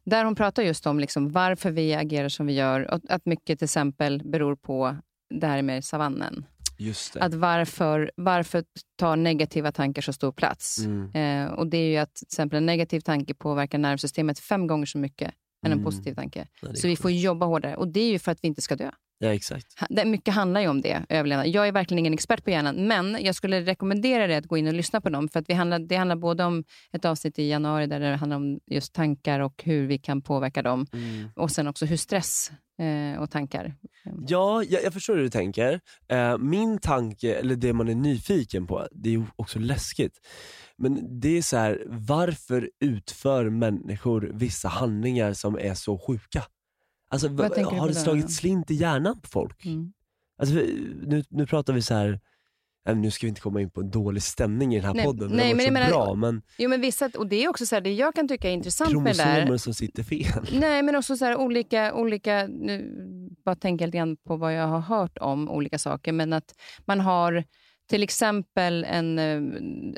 [0.04, 2.94] Där hon pratar just om liksom varför vi agerar som vi gör.
[2.94, 4.96] Och att mycket till exempel beror på
[5.40, 6.46] det här med savannen.
[6.78, 7.22] Just det.
[7.22, 8.64] Att varför, varför
[8.98, 10.78] tar negativa tankar så stor plats?
[10.78, 11.10] Mm.
[11.46, 14.86] Eh, och det är ju att till exempel en negativ tanke påverkar nervsystemet fem gånger
[14.86, 15.28] så mycket
[15.66, 15.84] än en Mm.
[15.84, 16.46] positiv tanke.
[16.62, 17.76] Är Så vi får jobba hårdare.
[17.76, 18.90] Och det är ju för att vi inte ska dö.
[19.24, 19.66] Ja exakt.
[19.88, 21.48] Det- Mycket handlar ju om det, överlevnad.
[21.48, 24.66] Jag är verkligen ingen expert på hjärnan, men jag skulle rekommendera dig att gå in
[24.66, 25.28] och lyssna på dem.
[25.28, 28.36] För att vi handlar, det handlar både om ett avsnitt i januari där det handlar
[28.36, 30.86] om just tankar och hur vi kan påverka dem.
[30.92, 31.28] Mm.
[31.36, 33.74] Och sen också hur stress eh, och tankar.
[34.28, 35.80] Ja, jag, jag förstår hur du tänker.
[36.08, 40.18] Eh, min tanke, eller det man är nyfiken på, det är också läskigt.
[40.78, 46.42] Men det är så här, varför utför människor vissa handlingar som är så sjuka?
[47.12, 49.64] Alltså, tänker har det slagit slint i hjärnan på folk?
[49.64, 49.92] Mm.
[50.38, 50.54] Alltså,
[51.02, 52.20] nu, nu pratar vi så här.
[52.86, 55.04] nej, nu ska vi inte komma in på en dålig stämning i den här Nej,
[55.04, 57.66] podden, nej, det men jag menar- bra, men Jo, men vissa, och det är också
[57.66, 59.56] så här, det jag kan tycka är intressant med det där.
[59.56, 60.46] som sitter fel.
[60.60, 62.98] Nej, men också så här, olika, olika, nu
[63.44, 66.54] bara tänka lite grann på vad jag har hört om olika saker, men att
[66.84, 67.44] man har
[67.88, 69.40] till exempel en eh,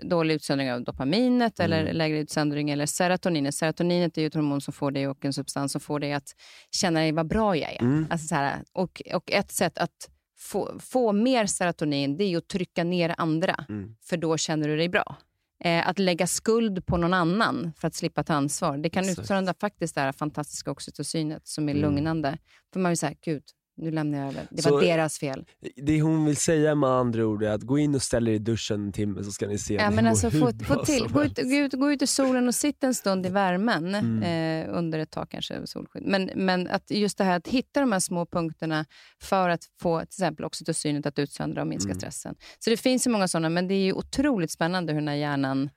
[0.09, 1.97] dålig utsöndring av dopaminet eller Mm.
[1.97, 3.55] lägre utsöndring eller serotoninet.
[3.55, 6.29] Serotoninet är ju ett hormon som får dig och en substans som får dig att
[6.71, 7.81] känna dig vad bra jag är.
[7.83, 8.07] Mm.
[8.11, 12.49] Alltså så här, och, och ett sätt att få, få mer serotonin det är att
[12.49, 13.97] trycka ner andra, Mm.
[14.03, 15.17] för då känner du dig bra.
[15.65, 19.19] Eh, att lägga skuld på någon annan för att slippa ta ansvar, det kan Exakt.
[19.19, 21.83] utsöndra faktiskt det här fantastiska oxytocinet som är Mm.
[21.83, 22.39] lugnande.
[22.73, 23.43] För man vill säga, gud,
[23.77, 24.47] nu lämnar jag över.
[24.51, 25.45] Det Så- var deras fel.
[25.77, 28.39] Det hon vill säga med andra ord är att gå in och ställ er i
[28.39, 31.39] duschen en timme så ska ni se Ja, men alltså, få, få till, gå, ut,
[31.43, 34.23] gå, ut, gå ut i solen och sitta en stund i värmen Mm.
[34.69, 36.03] eh, under ett tak kanske, solskydd.
[36.07, 38.85] Men, men att just det här att hitta de här små punkterna
[39.23, 42.01] för att få till exempel oxytocinet att utsöndra och minska Mm.
[42.01, 42.35] stressen.
[42.59, 45.15] Så det finns ju många sådana, men det är ju otroligt spännande hur den här
[45.15, 45.71] hjärnan...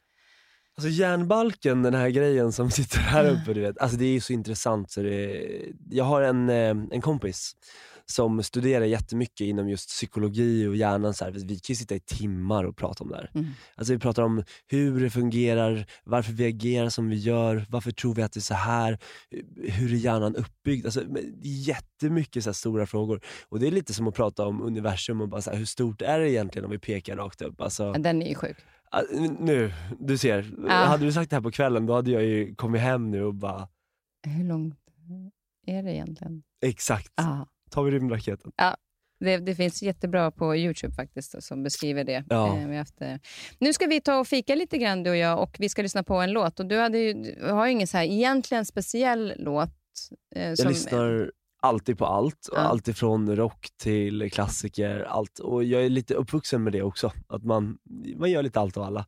[0.77, 3.35] Alltså järnbalken, den här grejen som sitter här Mm.
[3.41, 3.77] uppe, du vet.
[3.77, 5.47] Alltså det är så intressant så det,
[5.89, 7.55] Jag har en, eh, en kompis
[8.05, 11.13] som studerar jättemycket inom just psykologi och hjärnan.
[11.13, 13.31] Så här, vi kan ju sitta i timmar och prata om det här.
[13.35, 13.47] Mm.
[13.75, 18.15] Alltså vi pratar om hur det fungerar, varför vi agerar som vi gör, varför tror
[18.15, 18.99] vi att det är så här,
[19.55, 20.85] hur är hjärnan uppbyggd?
[20.85, 21.03] Alltså,
[21.43, 23.21] jättemycket så stora frågor.
[23.49, 26.01] Och det är lite som att prata om universum och bara så här, hur stort
[26.01, 27.61] är det egentligen om vi pekar rakt upp?
[27.61, 28.57] Alltså, Den är ju sjuk.
[28.91, 29.01] Ah,
[29.39, 30.51] nu, du ser.
[30.67, 30.73] Ja.
[30.73, 33.33] Hade du sagt det här på kvällen då hade jag ju kommit hem nu och
[33.35, 33.67] bara,
[34.27, 34.75] Hur långt
[35.67, 36.43] är det egentligen?
[36.65, 37.47] exakt, Ja.
[37.71, 38.51] tar vi rymdraketen.
[39.19, 42.23] Det, det finns jättebra på Youtube faktiskt som beskriver det.
[42.29, 42.57] Ja.
[42.57, 43.15] Eh, haft, eh.
[43.59, 46.03] Nu ska vi ta och fika lite grann du och jag och vi ska lyssna
[46.03, 46.59] på en låt.
[46.59, 49.69] Och du, hade ju, du har ju ingen så här egentligen speciell låt.
[50.35, 51.31] Eh, Jag som, lyssnar
[51.67, 52.57] alltid på allt, Ja.
[52.57, 55.05] allt ifrån rock till klassiker.
[55.09, 55.39] Allt.
[55.39, 57.77] Och jag är lite uppvuxen med det också, att man,
[58.17, 59.05] man gör lite allt och alla.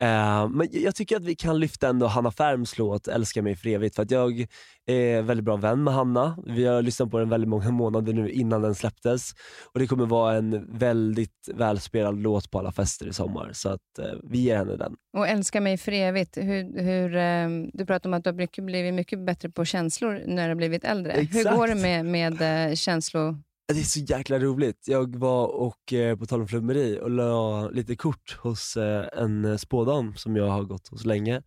[0.00, 3.68] Eh, men jag tycker att vi kan lyfta ändå Hanna Färms låt Älska mig för
[3.68, 4.46] evigt, för att jag
[4.86, 6.38] är väldigt bra vän med Hanna.
[6.46, 9.30] Vi har lyssnat på den väldigt många månader nu innan den släpptes.
[9.72, 13.98] Och det kommer vara en väldigt välspelad låt på alla fester i sommar, så att
[13.98, 14.94] eh, vi ger henne den.
[15.16, 16.36] Och älska mig för evigt.
[16.36, 20.42] Hur, hur, eh, du pratar om att du har blivit mycket bättre på känslor när
[20.42, 21.12] du har blivit äldre.
[21.12, 21.56] Hur Exakt.
[21.56, 23.36] går det med, med eh, känslor?
[23.72, 24.84] Det är så jäkla roligt.
[24.88, 29.58] Jag var och, eh, på tal om flummeri, och la lite kort hos eh, en
[29.58, 31.42] spådam som jag har gått hos länge.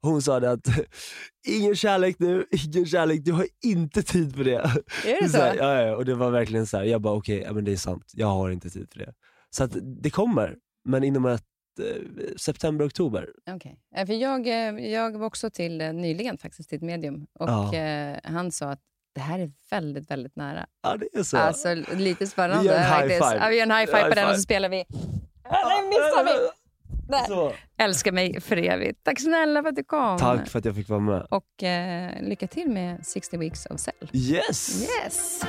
[0.00, 0.66] Hon sa det att
[1.48, 4.56] ingen kärlek nu, ingen kärlek, du har inte tid för det.
[5.06, 5.58] Är det Så här, så?
[5.58, 6.84] ja, ja, och det var verkligen så här.
[6.84, 9.12] jag bara okej, ja, men det är sant, jag har inte tid för det.
[9.50, 11.42] Så att det kommer, men inom ett
[11.80, 12.02] eh,
[12.36, 13.28] september, oktober.
[13.50, 13.78] Okej.
[13.96, 17.48] Eh, För jag, eh, jag var också till eh, nyligen faktiskt till ett medium och
[17.48, 17.72] Ja.
[18.24, 18.80] han sa att
[19.14, 20.66] det här är väldigt, väldigt nära.
[20.82, 21.36] Ja det är så.
[21.36, 23.36] Alltså lite spännande Vi gör en high five.
[23.40, 24.84] Ja, vi gör en high five High på den och så spelar vi
[25.50, 26.50] Nej, missar vi!
[27.08, 27.24] Där.
[27.24, 27.52] Så.
[27.78, 29.04] Älskar mig för evigt.
[29.04, 30.18] Tack snälla för att du kom.
[30.18, 31.26] Tack för att jag fick vara med.
[31.30, 34.08] Och eh, lycka till med 60 Weeks of Cell.
[34.12, 34.82] Yes!
[34.82, 35.44] Yes!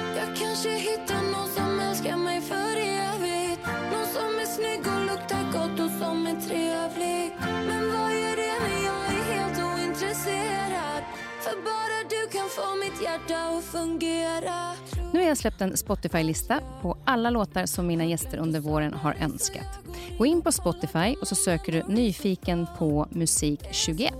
[15.13, 19.15] Nu har jag släppt en Spotify-lista på alla låtar som mina gäster under våren har
[19.22, 19.80] önskat.
[20.17, 24.13] Gå in på Spotify och så söker du Nyfiken på musik 21.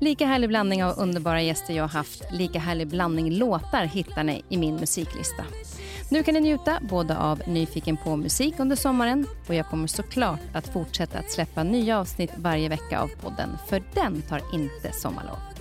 [0.00, 4.44] Lika härlig blandning av underbara gäster jag har haft, lika härlig blandning låtar hittar ni
[4.48, 5.44] i min musiklista.
[6.10, 10.40] Nu kan ni njuta både av Nyfiken på musik under sommaren och jag kommer såklart
[10.54, 15.53] att fortsätta att släppa nya avsnitt varje vecka av podden, för den tar inte sommarlov.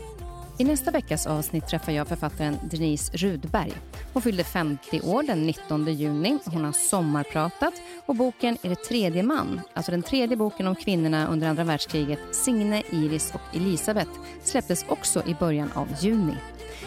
[0.58, 3.74] I nästa veckas avsnitt träffar jag författaren Denise Rudberg.
[4.14, 6.38] Hon fyllde 50 år den 19 juni.
[6.46, 7.74] Hon har sommarpratat
[8.06, 12.20] och boken Är det tredje man, alltså den tredje boken om kvinnorna under andra världskriget,
[12.32, 14.12] Signe, Iris och Elisabeth,
[14.44, 16.36] släpptes också i början av juni.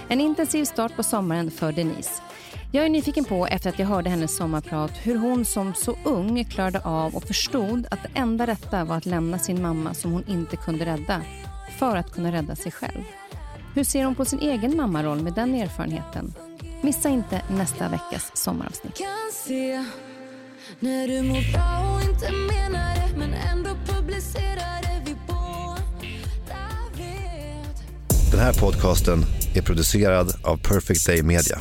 [0.09, 2.23] En intensiv start på sommaren för Denise.
[2.73, 6.45] Jag är nyfiken på, efter att jag hörde hennes sommarprat, hur hon som så ung
[6.45, 10.25] klarade av och förstod att det enda rätta var att lämna sin mamma som hon
[10.27, 11.23] inte kunde rädda,
[11.79, 13.03] för att kunna rädda sig själv.
[13.77, 16.35] Hur ser hon på sin egen mammaroll med den erfarenheten?
[16.83, 19.03] Missa inte nästa veckas sommaravsnitt.
[28.31, 29.25] Den här podcasten
[29.55, 31.59] är producerad av Perfect Day Media.